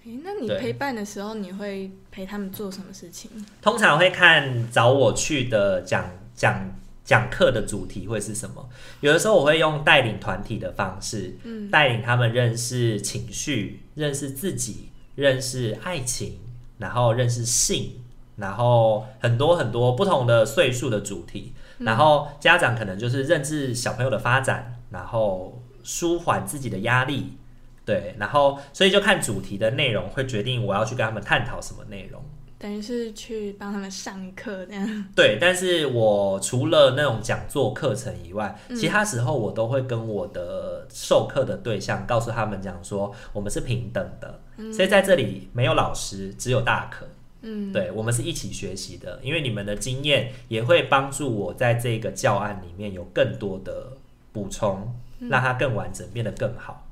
[0.04, 3.30] 诶那你陪伴的时候，你会陪他们做什么事情？
[3.60, 6.70] 通常会看找我去的讲讲
[7.09, 8.68] 讲课的主题会是什么。
[9.00, 16.38] 有的时候我会用带领团体的方式，嗯带领他们认识情绪、认识自己、认识爱情，
[16.76, 17.92] 然后认识性，
[18.36, 21.54] 然后很多很多不同的岁数的主题。
[21.78, 27.38] 然后家长可能就是认知小朋友的发展，然后舒缓自己的压力。
[27.86, 32.22] 对，然后所以就看主题的内容会决定我要去跟他们探讨什么内容。
[32.59, 35.04] 等于是去帮他们上课这样。
[35.14, 44.40] 对，但是我除了那种讲座课程以外，其他时候我都会跟我的授课的对象告诉他们讲说，我们是平等的，
[44.72, 47.06] 所以在这里没有老师，只有大可。
[47.42, 53.92] 嗯，对，我们是一起学习的，因为你们的经验也会帮助我在这个教案里面有更多的
[54.32, 56.84] 补充，让它更完整，变得更好。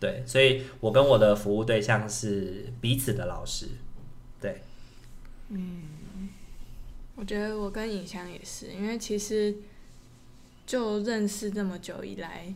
[0.00, 3.68] 对，所以我跟我的服务对象是彼此的老师。
[4.40, 4.60] 对，
[7.16, 9.54] 我觉得我跟影香也是，因为其实
[10.66, 12.52] 就认识这么久以来，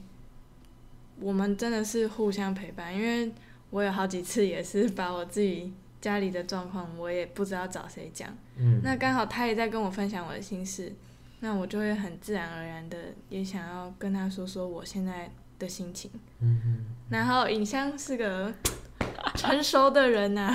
[1.20, 2.94] 我们真的是互相陪伴。
[2.94, 3.32] 因为
[3.70, 8.36] 我有好几次也是把我自己家里的状况，我也不知道找谁讲。
[8.56, 10.92] 嗯，那刚好他也在跟我分享我的心事，
[11.40, 16.10] 那我就会很自然而然的也想要跟他说说我现在的心情。
[16.40, 18.52] 嗯嗯，然后影香是个
[19.34, 20.52] 成熟的人呐、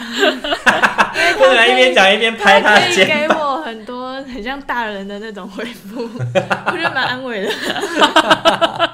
[1.37, 7.51] 不能一边讲一边拍他可以的肩给我很多很像大人的那种回复， 我觉得蛮安慰的。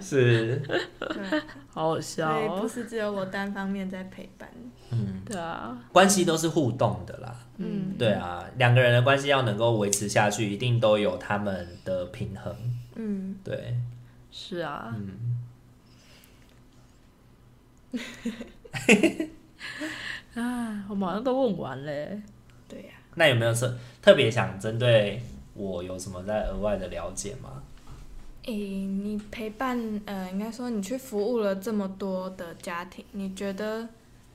[0.00, 0.60] 是，
[0.98, 1.40] 对，
[1.72, 2.68] 好好笑不哦。
[2.72, 4.48] 是只有我单方面在陪伴。
[4.90, 7.34] 嗯，对啊，关系都是互动的啦。
[7.58, 12.54] 嗯，对啊，两个人的关系要能够维持下去，一定都有他们的平衡。
[12.94, 13.74] 嗯，对，
[14.30, 15.43] 是啊，嗯，
[20.34, 22.20] 啊，我们好像都问完嘞。
[22.68, 23.72] 对呀、那有没有是
[24.02, 25.20] 特别想针对
[25.54, 27.62] 我有什么在额外的了解吗？
[28.46, 33.88] 诶、你陪伴呃，应该说你去服务了这么多的家庭，你觉得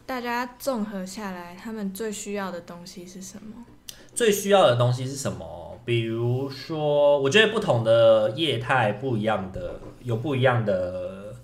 [0.06, 3.66] 大家综合下来，他们最需要的东西是什么？
[4.16, 5.78] 最需要的东西是什么？
[5.86, 11.36] 比如说，我觉得不同的业态不一样的，有不一样的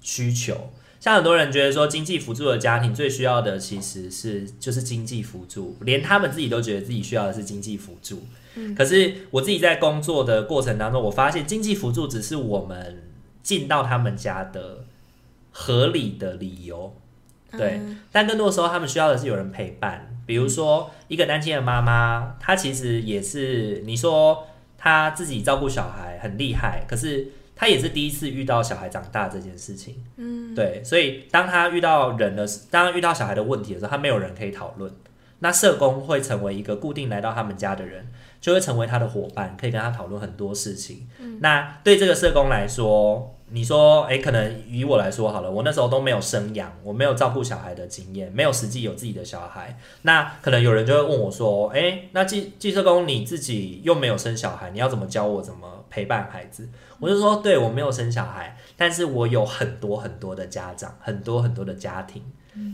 [0.00, 0.70] 需求。
[0.98, 8.22] 像很多人觉得说，经济辅助的家庭最需要的其实是就是经济辅助，连他们自己都觉得自己需要的是经济辅助。
[8.54, 13.02] 嗯可是我自己在工作的过程当中，我发现经济辅助只是我们
[13.42, 14.84] 进到他们家的
[15.50, 16.94] 合理的理由。
[17.52, 20.12] 对嗯但更多的时候，他们需要的是有人陪伴。
[20.26, 24.44] 比如说，一个单亲的妈妈，她其实也是你说
[24.76, 30.04] 她自己照顾小孩很厉害，可是她也是第一次遇到小孩长大这件事情。
[30.16, 34.92] 嗯，对，所以当他遇到人的时，当她遇到小孩的问题的时候，他没有人可以讨论。
[35.38, 38.06] 那社工会成为一个固定来到他们家的人，
[38.40, 41.08] 就会成为他的伙伴，可以跟他讨论很多事情。
[41.18, 49.78] 嗯那对这个社工来说，你说，诶，可能以我来说好了，我那时候都没有生养，我没有照顾小孩的经验，没有实际有自己的小孩。
[50.02, 56.68] 那可能有人就会问我说，诶，那寄寄社工你自己又没有生小孩，你要怎么教我怎么陪伴孩子？
[56.98, 62.22] 我就说，对我没有生小孩，但是我有很多很多的家长，很多很多的家庭，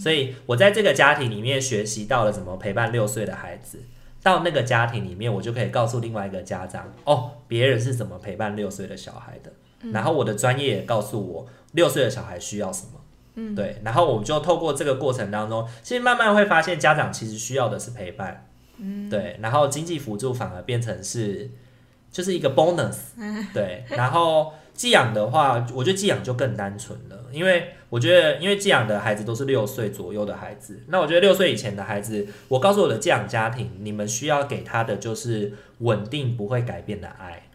[0.01, 3.79] 所以我在这个家庭里面学习到了怎么陪伴六岁的孩子。
[4.23, 9.53] 到那个家庭里面，我就可以告诉另外一个家长，哦，别人是怎么陪伴六岁的小孩的。
[9.93, 13.01] 然后我的专业也告诉我，六岁的小孩需要什么。
[13.35, 18.47] 嗯，对，然后我们就透过这个过程当中，其实慢慢会发现，家长其实需要的是陪伴。
[18.77, 21.51] 嗯，对，然后经济辅助反而变成是
[22.11, 22.97] 就是一个 bonus，
[23.55, 37.49] 对，然后寄养的话，我觉得寄养就更单纯了，因为我觉得因为寄养的孩子都是六岁左右的孩子，那我觉得六岁以前的孩子，我告诉我的寄养家庭，你们需要给他的就是稳定不会改变的爱。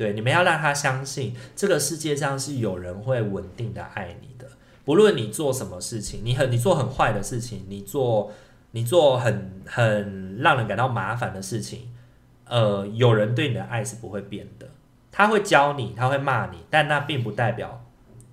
[0.00, 4.48] 对，你们要让他相信这个世界上是有人会稳定的爱你的，
[4.82, 8.32] 不论你做什么事情，你很你做很坏的事情，你做
[8.70, 11.92] 你做很很让人感到麻烦的事情，
[12.46, 14.68] 呃，有人对你的爱是不会变的，
[15.12, 17.84] 他会教你，他会骂你，但那并不代表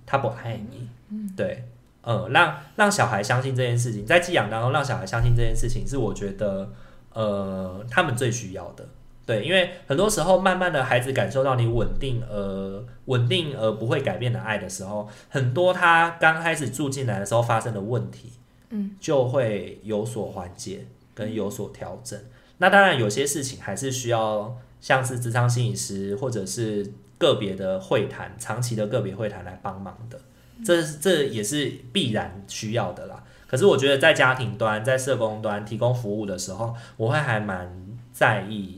[0.06, 0.88] 他不爱你。
[1.10, 1.68] 嗯，对，
[2.00, 6.72] 呃，让让小孩相信这件事情，在寄养当中让小孩相信这件事情，是我觉得
[7.12, 8.88] 呃他们最需要的。
[9.28, 18.32] 对，因为很多时候，慢慢的孩子感受到你稳定而稳定而不会改变的爱的时候，很多他刚开始住进来的时候发生的问题，
[18.70, 22.18] 嗯，就会有所缓解跟有所调整。
[22.56, 30.18] 那当然，有些事情还是需要像是职场心理师或者是个别的会谈、长期的个别会谈来帮忙的，
[30.64, 33.22] 这这也是必然需要的啦。
[33.46, 37.70] 可是我觉得在家庭端、在社工端提供服务的时候，我会还蛮
[38.10, 38.77] 在意，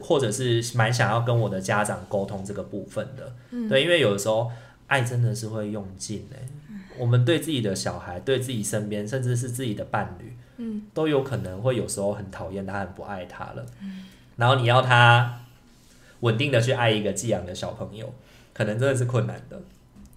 [0.00, 3.34] 或者是蛮想要跟我的家长沟通这个部分的。
[3.50, 4.50] 嗯对，因为有的时候
[4.86, 6.36] 爱真的是会用尽的、
[6.98, 13.64] 我们对自己的小孩、对自己身边，甚至是自己的伴侣，嗯，都有可能会有时候很讨厌他、很不爱他了。
[14.36, 15.40] 然后你要他
[16.20, 18.12] 稳定的去爱一个寄养的小朋友，
[18.52, 19.60] 可能真的是困难的。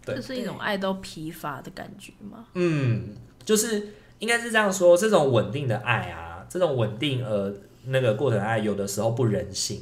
[0.05, 2.45] 对这是一种爱到疲乏的感觉吗？
[2.53, 3.89] 嗯，就是
[4.19, 7.53] 应该是这样说，这种稳定的爱啊，这种稳定而
[7.87, 9.81] 那个过程爱，有的时候不人性。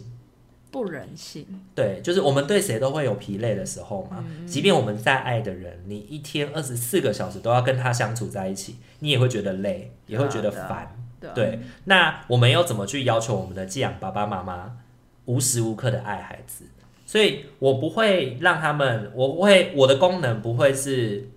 [0.72, 4.22] 不人性，对，就是我们对谁都会有疲累的时候嘛。
[4.46, 10.94] 即便我们再爱的人，你一天二十四个小时都要跟他相处在一起，你也会觉得累，也会觉得烦。
[11.34, 14.78] 对，那我们要怎么去要求我们的寄养爸爸妈妈
[15.24, 16.66] 无时无刻的爱孩子？
[17.06, 21.30] 所以我不会让他们，我会我的功能不会是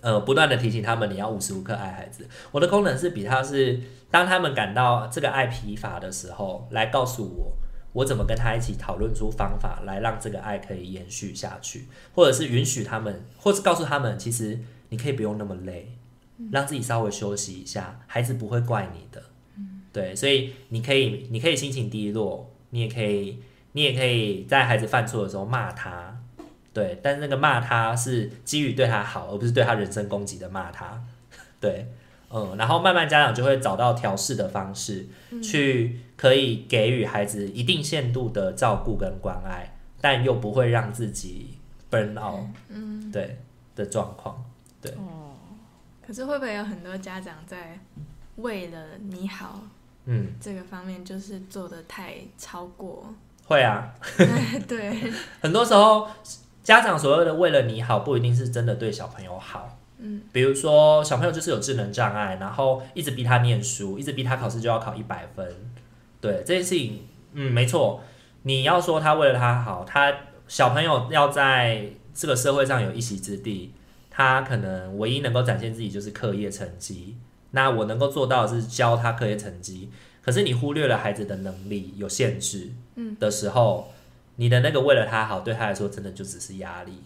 [0.00, 3.80] 呃不断的提醒他们你要无时无刻爱孩子，我的功能是比他是
[4.10, 7.52] 当他们感到这个爱疲乏的时候，来告诉我。
[7.92, 14.56] 我怎么跟他一起讨论出方法来让这个爱可以延续下去，或者是允许他们，或是告诉他们，其实
[14.90, 15.90] 你可以不用那么累，
[16.52, 19.20] 让自己稍微休息一下，孩子不会怪你的。
[19.92, 23.42] 对，所以你可以，你可以心情低落，你也可以，
[23.72, 26.19] 你也可以在孩子犯错的时候骂他，
[26.72, 31.02] 对，但是那个骂他是基于对他好，而不是对他人身攻击的骂他，
[31.60, 31.86] 对，
[32.30, 35.06] 嗯，然后慢慢家长就会找到调试的方式，
[35.42, 41.58] 去可以给予孩子一定限度的照顾跟关爱，但又不会让自己
[41.90, 43.38] burn out，嗯，对
[43.74, 44.44] 的状况，
[44.80, 44.92] 对。
[44.92, 45.26] 哦
[46.06, 47.78] 可是会不会有很多家长在
[48.36, 49.60] 为了你好
[50.06, 53.14] 嗯，这个方面，就是做的太超过？
[53.44, 53.94] 会啊，
[54.66, 56.08] 对，很多时候，
[56.62, 59.78] 家长所谓的为了你好，不一定是真的对小朋友好。
[59.98, 65.46] 嗯，比如说小朋友就是有智能障碍，然后一直逼他念书，一直逼他考试就要考一百分。
[66.20, 67.00] 对这件事情，
[67.34, 68.02] 嗯，没错。
[68.42, 70.12] 你要说他为了他好，他
[70.48, 71.84] 小朋友要在
[72.14, 73.72] 这个社会上有一席之地，
[74.10, 77.16] 他可能唯一能够展现自己就是课业成绩。
[77.50, 79.90] 那我能够做到的是教他课业成绩，
[80.22, 83.92] 可是你忽略了孩子的能力有限制，嗯的时候，
[84.40, 87.02] 你的那个为了他好，对他来说真的就只是压力。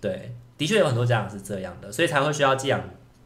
[0.00, 2.80] 对，的确有很多家长是这样的，所以才会需要寄养，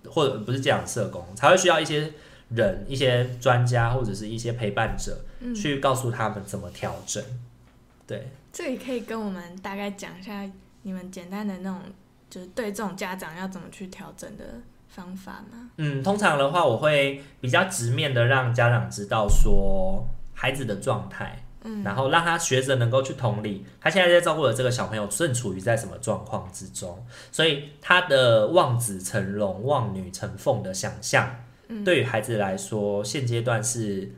[0.09, 2.11] 或者不是寄养社工，才会需要一些
[2.49, 7.23] 人、一些专家或者是一些陪伴者，嗯去告诉他们怎么调整。
[8.07, 10.51] 对，这里可以跟我们大概讲一下
[10.81, 11.83] 你们简单的那种，
[12.31, 14.45] 就是对这种家长要怎么去调整的
[14.89, 15.69] 方法吗？
[15.77, 21.83] 嗯，通常的话，我会比较直面的让家长知道说孩子的状态，嗯。
[21.83, 31.85] 然后让他学着能够去同理，他现在在照顾的这个小朋友正处于在什么状况之中，所以他的望子成龙、望女成凤的想象，嗯。
[31.85, 34.13] 对于孩子来说，现阶段是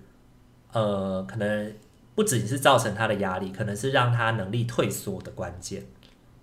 [0.73, 1.73] 呃，可能
[2.15, 5.85] 不仅是造成他的压力，可能是让他能力退缩的关键。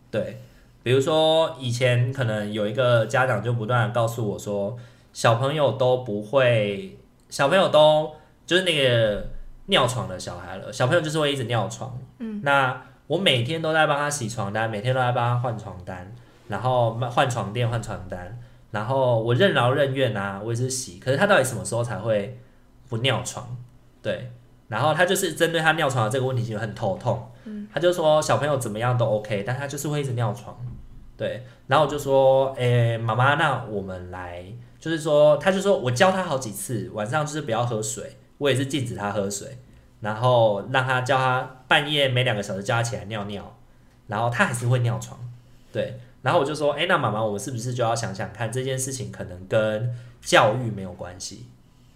[0.09, 0.41] 对，
[0.83, 4.77] 比如说以前可能有一个家长就不断的告诉我说，
[5.13, 6.97] 小朋友都不会，
[7.29, 8.11] 小朋友都
[8.45, 9.29] 就是那个
[9.67, 11.97] 尿床的小孩了，小朋友就是会一直尿床。
[12.19, 16.13] 嗯，那我每天都在帮他洗床单，每天都在帮他换床单，
[16.47, 18.37] 然后换床垫、换床单，
[18.71, 20.99] 然后我任劳任怨啊，我也是洗。
[20.99, 22.39] 可是他到底什么时候才会
[22.89, 23.57] 不尿床？
[24.01, 24.31] 对，
[24.67, 27.31] 然后他就是针对他尿床的这个问题就很头痛。
[27.45, 30.57] 嗯，他就说小朋友怎么样都 OK，但他就是会一直尿床。
[31.17, 34.45] 对，然后我就说，诶、妈妈，那我们来，
[34.79, 39.57] 就是说，他就说我教他好几次，晚上就是不要喝水，我也是禁止他喝水，
[40.01, 43.57] 然后让他叫他半夜每两个小时叫他起来尿尿，
[44.07, 45.19] 然后他还是会尿床。
[45.71, 51.45] 对，然后我就说，诶，那妈妈，我们是不是就要想想看这件事情可能跟教育没有关系？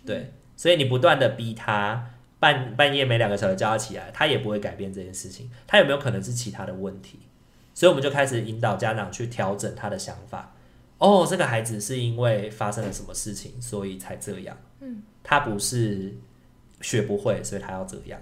[0.06, 5.50] 对，所以你不断的逼他半半夜每两个小时叫他起来，他也不会改变这件事情。
[5.68, 7.20] 他有没有可能是其他的问题？
[7.74, 10.54] 所以我们就开始引导家长去调整他的想法。
[10.98, 14.56] 哦，这个孩子是因为发生了什么事情，所以才这样。
[14.82, 16.14] 嗯，他不是
[16.82, 18.20] 学不会，所以他要这样。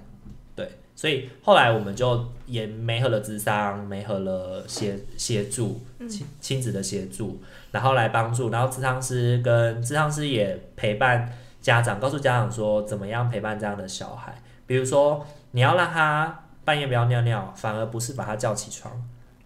[0.55, 7.41] 对，所以后来我们就也没合了智商，没合了协协助亲亲子的协助，
[7.71, 11.31] 然后来帮助，然后智商师跟智商师也陪伴
[11.61, 14.35] 家长，告诉家长说怎么样陪伴这样的小孩。
[14.67, 18.93] 比如说，你要让他半夜不要尿尿，反而不是把他叫起床，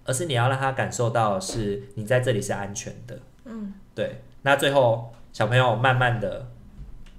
[0.03, 3.18] 而是你要让他感受到是你在这里是安全的。
[3.45, 4.22] 嗯，对。
[4.41, 6.47] 那最后小朋友慢慢的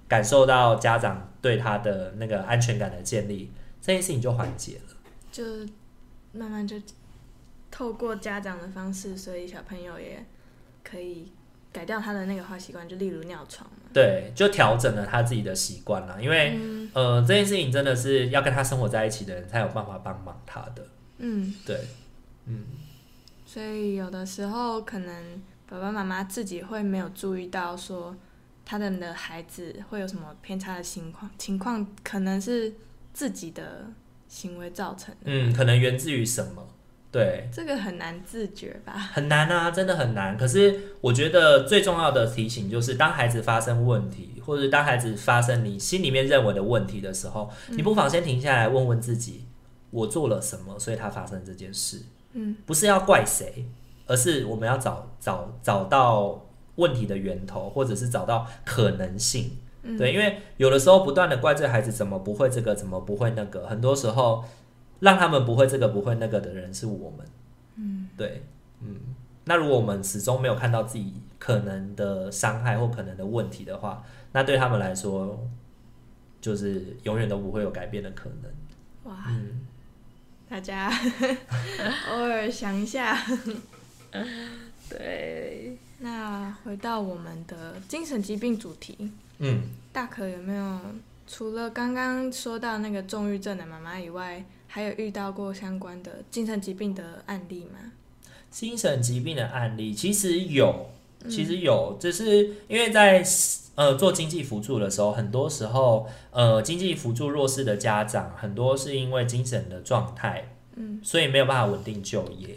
[0.07, 4.97] 感受到家长对他的那个安全感的建立，这件事情就缓解了。
[5.31, 5.45] 就
[6.33, 6.75] 慢慢就
[7.71, 10.25] 透过家长的方式，所以小朋友也
[10.83, 11.31] 可以
[11.71, 13.91] 改掉他的那个坏习惯，就例如尿床嘛。
[13.93, 20.87] 对，就调整了他自己的习惯了，因为、嗯呃这件事情真的是要跟他生活在一起的人才有办法帮忙他的。
[21.19, 21.79] 嗯，对，
[22.47, 22.65] 嗯，
[23.45, 28.17] 所以有的时候可能爸爸妈妈自己会没有注意到说
[28.65, 32.73] 他的的孩子会有什么偏差的情况，情况可能是
[33.13, 33.87] 自己的
[34.29, 35.21] 行为造成的。
[35.25, 36.69] 嗯，可能源自于什么？
[37.13, 38.93] 对，这个很难自觉吧？
[38.93, 40.37] 很难啊，真的很难。
[40.37, 49.45] 可是我觉得最重要的提醒就是，当孩子发生问题，或者当孩子发生你心里面认为的问题的时候，你不妨先停下来问问自己：
[49.91, 52.03] 我做了什么，所以他发生这件事？
[52.33, 53.65] 嗯，不是要怪谁，
[54.09, 56.45] 而是我们要找找找到
[56.77, 59.59] 问题的源头，或者是找到可能性。
[59.99, 64.43] 对，因为有的时候不断的怪罪孩子怎么不会这个，怎么不会那个，很多时候
[65.01, 67.27] 让他们不会这个不会那个的人是我们。
[67.77, 68.43] 嗯，对，
[68.81, 68.97] 嗯，
[69.45, 74.03] 那如果我们始终没有看到自己可能的伤害或可能的问题的话，
[74.33, 75.47] 那对他们来说，
[76.41, 79.13] 就是永远都不会有改变的可能。
[79.13, 79.67] 哇，嗯，
[80.49, 80.91] 大家
[82.11, 83.19] 偶尔想一下。
[84.89, 85.34] 对，那
[86.65, 88.97] 回到我们的精神疾病主题，
[89.39, 90.81] 嗯，大可有没有
[91.27, 97.93] 除了刚刚说到那个重郁症的妈妈以外，还有遇到过相关的精神疾病的案例吗？
[98.51, 100.91] 精神疾病的案例其实有，
[101.29, 103.23] 其实有，只是因为在
[103.75, 112.57] 呃做经济辅助的时候，很多时候呃经济辅助弱势的家长，很多是因为精神的状态，嗯，所以没有办法稳定就业，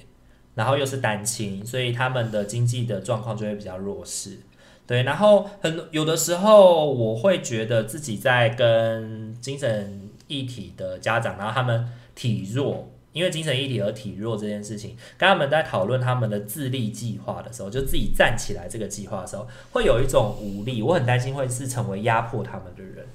[0.58, 4.40] 然后又是单亲，所以他们的经济的状况就会比较弱势。
[4.88, 23.06] 对，然后很有的时候我会觉得自己在跟精神一体的家长，然后他们体弱，因为精神一体而体弱这件事情，跟他们在讨论他们的自立计划的时候，就自己站起来这个计划的时候，会有一种无力，我很担心会是成为压迫他们的人。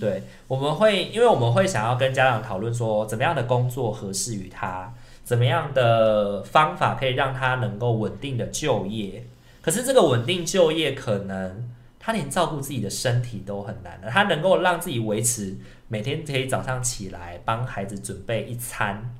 [0.00, 4.92] 对，我们会，因为我们会想要跟家长讨论说，怎么样的工作合适于他，
[5.26, 9.26] 怎么样的方法可以让他能够稳定的就业。
[9.60, 11.68] 可是这个稳定就业，可能
[11.98, 14.08] 他连照顾自己的身体都很难了。
[14.08, 15.56] 他能够让自己维持
[15.88, 19.12] 每天可以早上起来帮孩子准备一餐，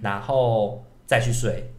[0.00, 1.72] 然后再去睡，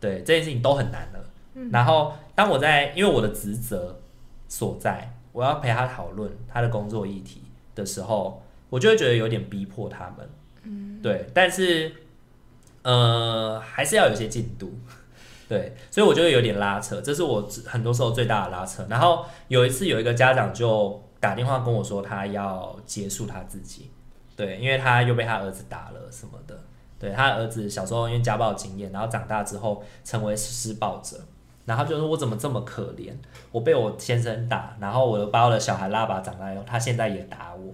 [0.00, 1.22] 对这件事情都很难了。
[1.70, 4.00] 然后当我在因为我的职责
[4.48, 7.42] 所在，我要陪他讨论他的工作议题
[7.74, 10.26] 的时候，我就会觉得有点逼迫他们。
[10.62, 11.92] 嗯，对，但是
[12.82, 14.72] 呃，还是要有些进度。
[15.48, 18.86] 对，所以我觉得有点拉扯，这是我很多时候最大的拉扯。
[18.88, 23.90] 然后有一次有一个家长就打电话跟我说，他要结束他自己，
[24.36, 26.58] 对，因为他又被他儿子打了什么的。
[27.00, 31.16] 对他儿子小时候因为家暴经验，然后长大之后成为施暴者，
[31.64, 33.12] 然后就说我怎么这么可怜，
[33.52, 37.72] 我被我先生打，然后我又把我的小孩拉拔长大，他现在也打我，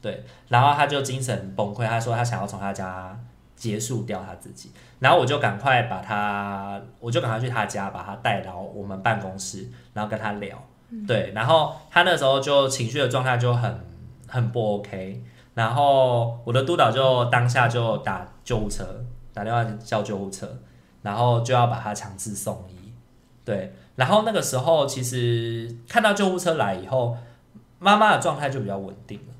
[0.00, 3.18] 对，然后他就精神崩溃，他说他想要从他家
[3.62, 4.72] 结束掉他自己。
[4.98, 10.60] 然后我就赶快把他，我就赶快去他家，把他带到我们办公室，然后跟他聊，
[11.06, 13.78] 对，然后他那时候就情绪的状态就很
[14.26, 15.22] 很不 OK，
[15.54, 18.84] 然后我的督导就当下就打救护车，
[19.32, 20.58] 打电话叫救护车，
[21.02, 22.92] 然后就要把他强制送医，
[23.44, 27.16] 对，然后那个时候其实看到救护车来以后，
[27.78, 29.31] 妈妈的状态就比较稳定了，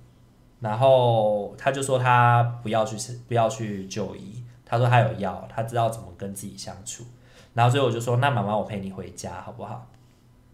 [0.62, 2.96] 然后他就说他不要去
[3.28, 4.42] 不要去就医。
[4.64, 7.04] 他说他有药，他知道怎么跟自己相处，
[7.52, 9.86] 然后所以我就说，那妈妈我陪你回家好不好？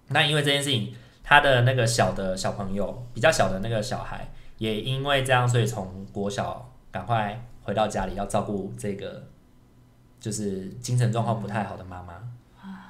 [0.09, 0.93] 那因为这件事情，
[1.23, 9.23] 他的那个小的小朋友，比较小的那个小孩，也因为这样，所以从国小赶快回到家里要照顾这个，
[10.19, 12.15] 就是精神状况不太好的妈妈。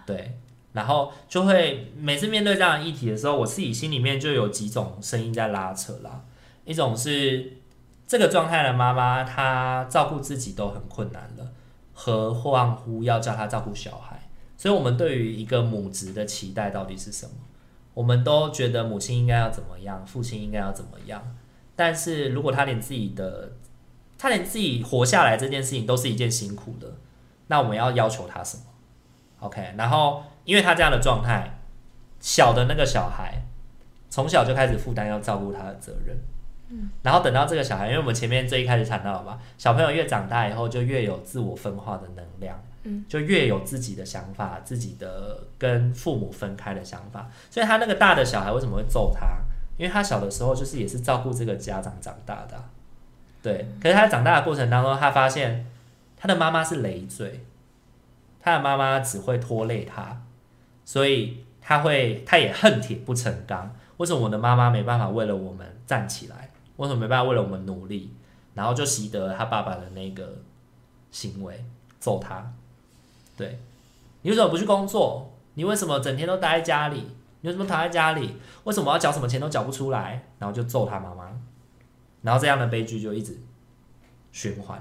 [0.07, 0.39] 对，
[0.73, 6.23] 然后就会每次面对这样的议题的时候，我自己心里面就有几种声音在拉扯啦，
[6.69, 7.55] 一种是。
[8.11, 11.47] 这个状态的妈妈，她照顾自己都很困难了，
[11.93, 14.31] 何况乎要叫她照顾小孩。
[14.57, 17.33] 所以，我们对于一个母职的期待到底是什么？
[17.93, 21.37] 我们都觉得母亲应该要怎么样，父亲应该要怎么样。
[21.77, 23.53] 但是如果他连自己的，
[24.17, 26.97] 他连自己活下来这件事情都是一件辛苦的，
[27.49, 28.63] 那我们要要求他什么
[29.41, 31.59] ？OK，然后因为他这样的状态，
[32.21, 33.43] 小的那个小孩
[34.09, 36.17] 从小就开始负担要照顾他的责任。
[37.03, 47.31] 然后等到这个小孩，因为我们前面最一开始谈到了嘛，小朋友越长大以后，就越有自我分化的能量，嗯，就越有自己的想法，自己的跟父母分开的想法。
[47.51, 49.27] 所以他那个大的小孩为什么会揍他？
[49.79, 52.63] 因为他小的时候就是也是照顾这个家长长大的，
[53.43, 53.67] 对。
[53.81, 55.65] 可是他长大的过程当中，他发现
[56.17, 57.45] 他的妈妈是累赘，
[58.41, 60.21] 他的妈妈只会拖累他，
[60.85, 63.75] 所以他会他也恨铁不成钢。
[63.99, 66.48] 为什么我的妈妈没办法为了我们站起来？
[66.79, 68.13] 为什么没办法为了我们努力，
[68.55, 70.39] 然后就习得他爸爸的那个
[71.13, 71.65] 行为，
[72.01, 72.53] 揍他？
[73.37, 73.61] 对，
[74.23, 75.31] 你为什么不去工作？
[75.55, 77.05] 你为什么整天都待在家里？
[77.41, 78.37] 你为什么躺在家里？
[78.65, 80.25] 为什么要缴什么钱都缴不出来？
[80.39, 81.31] 然后就揍他妈妈，
[82.23, 83.37] 然后这样的悲剧就一直
[84.33, 84.81] 循环。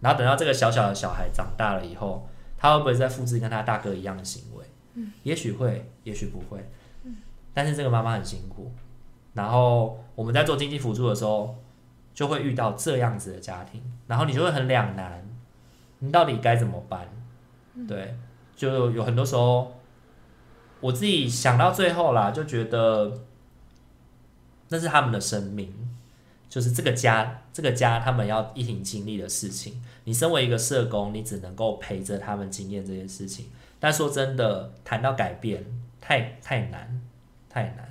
[0.00, 4.64] 然后等到这个小小的小孩长大了以后，他会不会再复制跟他大哥一样的行为？
[4.94, 6.66] 嗯，也许会，也许不会。
[7.04, 7.16] 嗯，
[7.52, 8.72] 但是这个妈妈很辛苦。
[9.32, 11.56] 然后我们在做经济辅助的时候，
[12.12, 15.26] 就会遇到这样子的家庭，然后你就会很两难，
[16.00, 17.08] 你到底该怎么办？
[17.88, 18.14] 对，
[18.54, 19.72] 就有很多时候，
[20.80, 23.20] 我自己想到最后啦，就觉得
[24.68, 25.72] 那是他们的生命。
[26.50, 29.82] 就是这个家，这个家他们要一起经历的事情。
[30.04, 33.46] 你身为一个社工，你只能够陪着他们经验这件事情。
[33.78, 35.64] 但说真的，谈到改变，
[35.98, 37.00] 太太难，
[37.48, 37.89] 太难。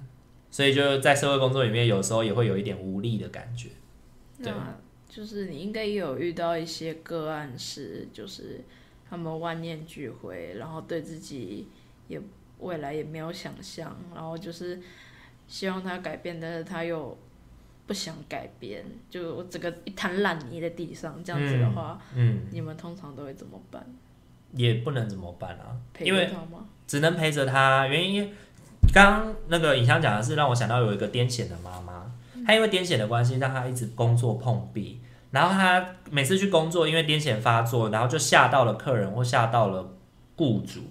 [0.52, 3.70] 所以就在社会工作里面，有时候也会有一点无力的感觉。
[4.44, 4.52] 对，
[5.08, 8.62] 就是你应该也有遇到一些个案，是就是
[9.10, 11.68] 他们万念俱灰，然后对自己
[12.08, 12.22] 也
[12.60, 14.80] 未来也没有想象，然后就是
[15.48, 17.18] 希望他改变，但是他又。
[17.88, 23.84] 不想改变，就我整个一滩烂泥在地上，这样子的话，嗯，你们通常都会怎么办？
[24.54, 26.70] 也不能怎么办啊，陪着他吗？
[26.86, 27.88] 只能陪着他。
[27.88, 28.32] 原因，
[28.94, 32.12] 刚刚那个影香讲的是让我想到有一个癫痫的妈妈，
[32.46, 39.94] 她因为癫痫的关系，让她一直工作碰壁，然后她每次去工作，因为癫痫发作，然后就吓到了客人或吓到了
[40.36, 40.82] 雇主，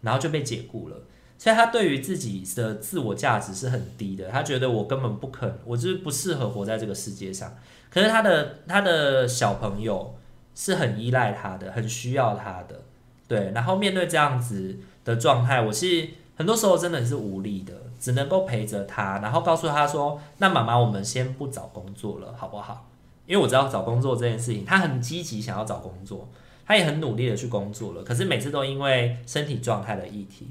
[0.00, 0.96] 然后就被解雇了。
[1.36, 7.54] 所以她对于自己的自我价值是很低的，她觉得我根本不肯，我就是不适合活在这个世界上。
[7.90, 10.16] 可是她的她的小朋友
[10.54, 12.82] 是很依赖她的，很需要她的，
[13.28, 13.50] 对。
[13.54, 22.86] 然后面对这样子的状态，我是很多时候真的是无力的，只能够陪着他，然后告诉他说：“那妈妈，我们先不找工作了，好不好？”
[23.26, 26.28] 因为我知道找工作这件事情，他很积极想要找工作，
[26.66, 30.48] 他也很努力的去工作了，可是每次都因为身体状态的议题。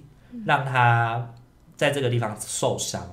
[0.48, 1.32] 让他
[1.76, 3.08] 在这个地方受伤，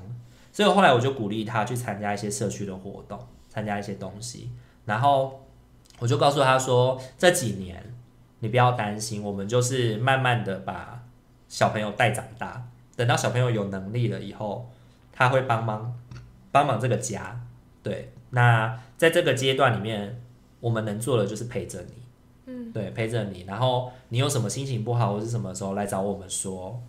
[0.51, 4.51] 所以后来我就鼓励他去参加一些社区的活动，参加一些东西。
[4.87, 5.39] 然后
[5.99, 7.95] 我就告诉他说：“这几年
[8.39, 11.00] 你不要担心，我们就是慢慢的把
[11.51, 12.67] 小朋友带长大。
[12.97, 14.71] 等到小朋友有能力了以后，
[15.13, 15.95] 他会帮忙
[16.51, 17.39] 帮忙这个家。
[17.83, 20.23] 对，那在这个阶段里面，
[20.61, 21.93] 我们能做的就是陪着你，
[22.47, 23.43] 嗯，对，陪着你。
[23.43, 26.81] 然后你有什么心情不好或是什么时候来找我们说。”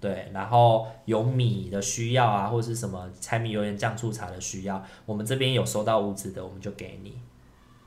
[0.00, 7.18] 对，然后有米的需要啊，或者是什么柴米油盐酱醋茶的需要，我们这边有收到物资的，我们就给你。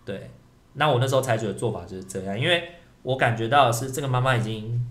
[0.04, 0.32] 对，
[0.74, 2.72] 那我那时候采取的做法就是这样，因为
[3.04, 4.84] 我感觉到是这个妈妈已经，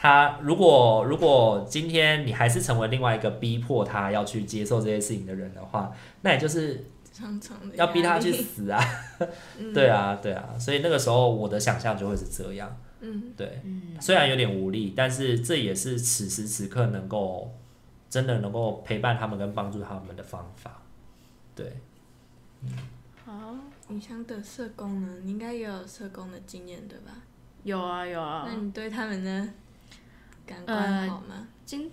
[0.00, 5.92] 她如果如果今天你还是成为另外一个逼迫他要去接受这些事情的人的话，
[6.22, 6.84] 那也就是
[7.74, 8.80] 要逼他去死啊。
[9.74, 12.76] 对啊，对啊，所以那个时候我的想象就会是这样。
[13.00, 13.60] 嗯，对，
[14.00, 17.52] 虽然有点无力，但是这也是此时此刻能够
[18.08, 20.80] 真的能够陪伴他们跟帮助他们的方法。
[21.56, 21.76] 对，
[22.62, 22.70] 嗯
[23.24, 23.56] 好，
[23.88, 25.08] 你想的社工呢？
[25.24, 27.12] 你应该也有社工的经验对吧？
[27.64, 28.46] 有啊有啊。
[28.48, 29.48] 那你对他们的
[30.48, 31.46] 感官好吗？
[31.64, 31.90] 今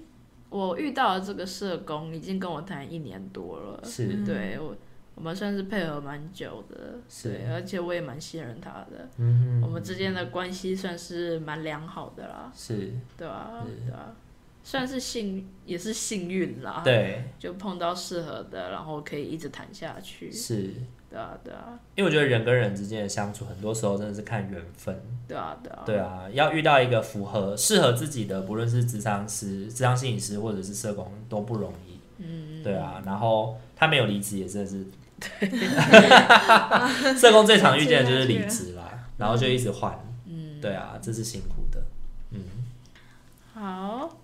[0.50, 4.24] 我遇到的这个社工已经跟我谈一年多了，是。
[4.26, 4.76] 对我。
[5.18, 14.14] 我们算是配合蛮久的，对，而且我也蛮信任他的，嗯我们之间的关系算是蛮良好的啦，是，对啊，对啊，
[14.62, 20.74] 算是幸也是幸运啦，对，就碰到适合的，然后可以一直谈下去，是，
[21.16, 34.86] 对啊，对啊，因为我觉得人跟人之间的相处，很多时候真的是看缘分，对啊，对啊，对啊，要遇到一个符合适合自己的，不论是智商师、智商心理师或者是社工都不容易，嗯，对啊，然后他没有离职也真的是。
[37.18, 38.84] 社工最常遇见的就是离职啦，
[39.18, 39.98] 然后就一直换。
[40.26, 41.82] 嗯，对啊，这是辛苦的。
[42.32, 42.42] 嗯，
[43.54, 44.18] 好，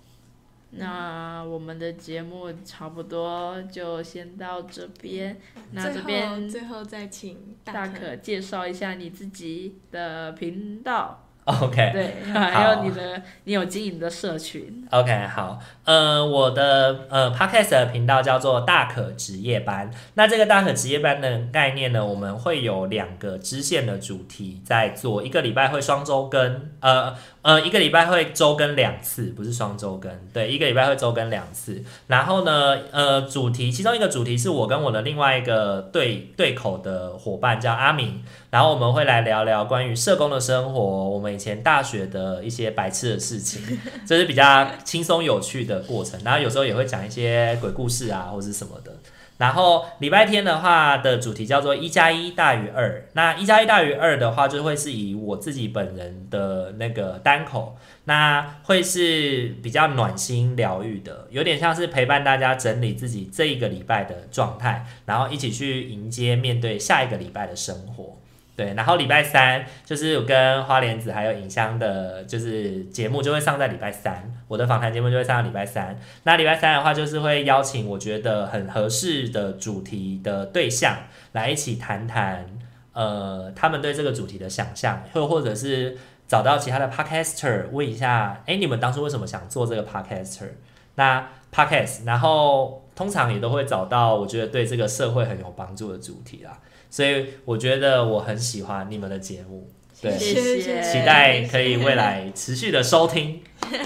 [0.72, 5.38] 那我们的节目差不多就先到这边。
[5.72, 11.28] 那这边最后再请大可介绍一下你自己的频道。
[11.44, 14.88] OK，对，还有你的，你有经营的社群。
[14.92, 19.90] OK，好，呃，我的呃 Podcast 的频道叫做大可职业班。
[20.14, 31.84] 那这个大可职业班的概念呢，我们会有两个支线的主题在做，一个礼拜会双周更，呃呃，一个礼拜会周更两次，不是双周更，对，一个礼拜会周更两次。
[32.06, 38.24] 然后呢，呃，主题其中一个主题是我跟我的另外一个对对口的伙伴叫阿明。
[38.52, 43.62] 然后我们会来聊聊关于社工的生活，我们以前大学的一些白痴的事情，
[44.06, 46.20] 这是比较轻松有趣的过程。
[46.24, 48.94] 然后有时候也会讲一些鬼故事啊，或者是什么的。
[49.42, 53.04] 然后礼拜天的话的主题叫做一加一大于二。
[53.14, 68.21] 那一加一大于二的话，就会是以我自己本人的那个单口，那会是比较暖心疗愈的，有点像是陪伴大家整理自己这一个礼拜的状态，然后一起去迎接面对下一个礼拜的生活。
[68.56, 75.97] 对，然后礼拜三就是我跟花莲子还有影香的，就是节目就会上在礼拜三，我的访谈节目就会上在礼拜三。
[76.24, 80.97] 那礼拜三的话，就是会邀请我觉得很合适的主题的对象
[81.32, 82.45] 来一起谈谈，
[82.93, 85.97] 呃，他们对这个主题的想象，或或者是
[86.28, 90.49] 找到其他的 podcaster 问一下，哎，你们当初为什么想做这个 podcaster？
[90.95, 96.60] 那 podcast，然后通常也都会找到我觉得对这个社会很有帮助的主题啦。
[96.92, 99.72] 所以我觉得我很喜欢你们的节目，
[100.02, 103.42] 对，谢谢，期待可以未来持续的收听。
[103.70, 103.86] 谢谢。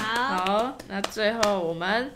[0.00, 2.12] 好，好，那最后我们，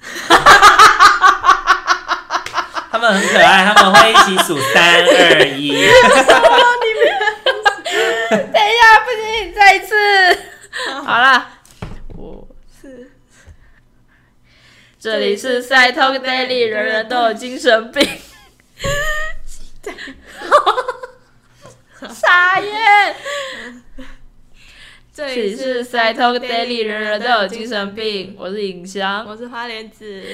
[2.92, 5.72] 他们很可爱，他们会一起数三二一。
[8.30, 8.44] 等一
[8.78, 9.92] 下，不行，再一次。
[11.04, 11.53] 好了，
[15.04, 18.00] 这里是赛通 Daily，人人都有精神病。
[22.08, 23.14] 傻眼。
[25.12, 28.34] 这里是赛通 Daily，人人都有精神病。
[28.38, 30.24] 我是尹香，我是花莲子。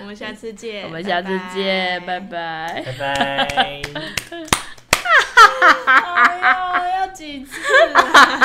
[0.00, 0.82] 我们下次见。
[0.82, 2.82] 我们下次见，拜拜。
[2.84, 3.82] 拜拜。
[5.36, 6.88] 哈哈哈哈哈！
[6.98, 7.60] 要几次、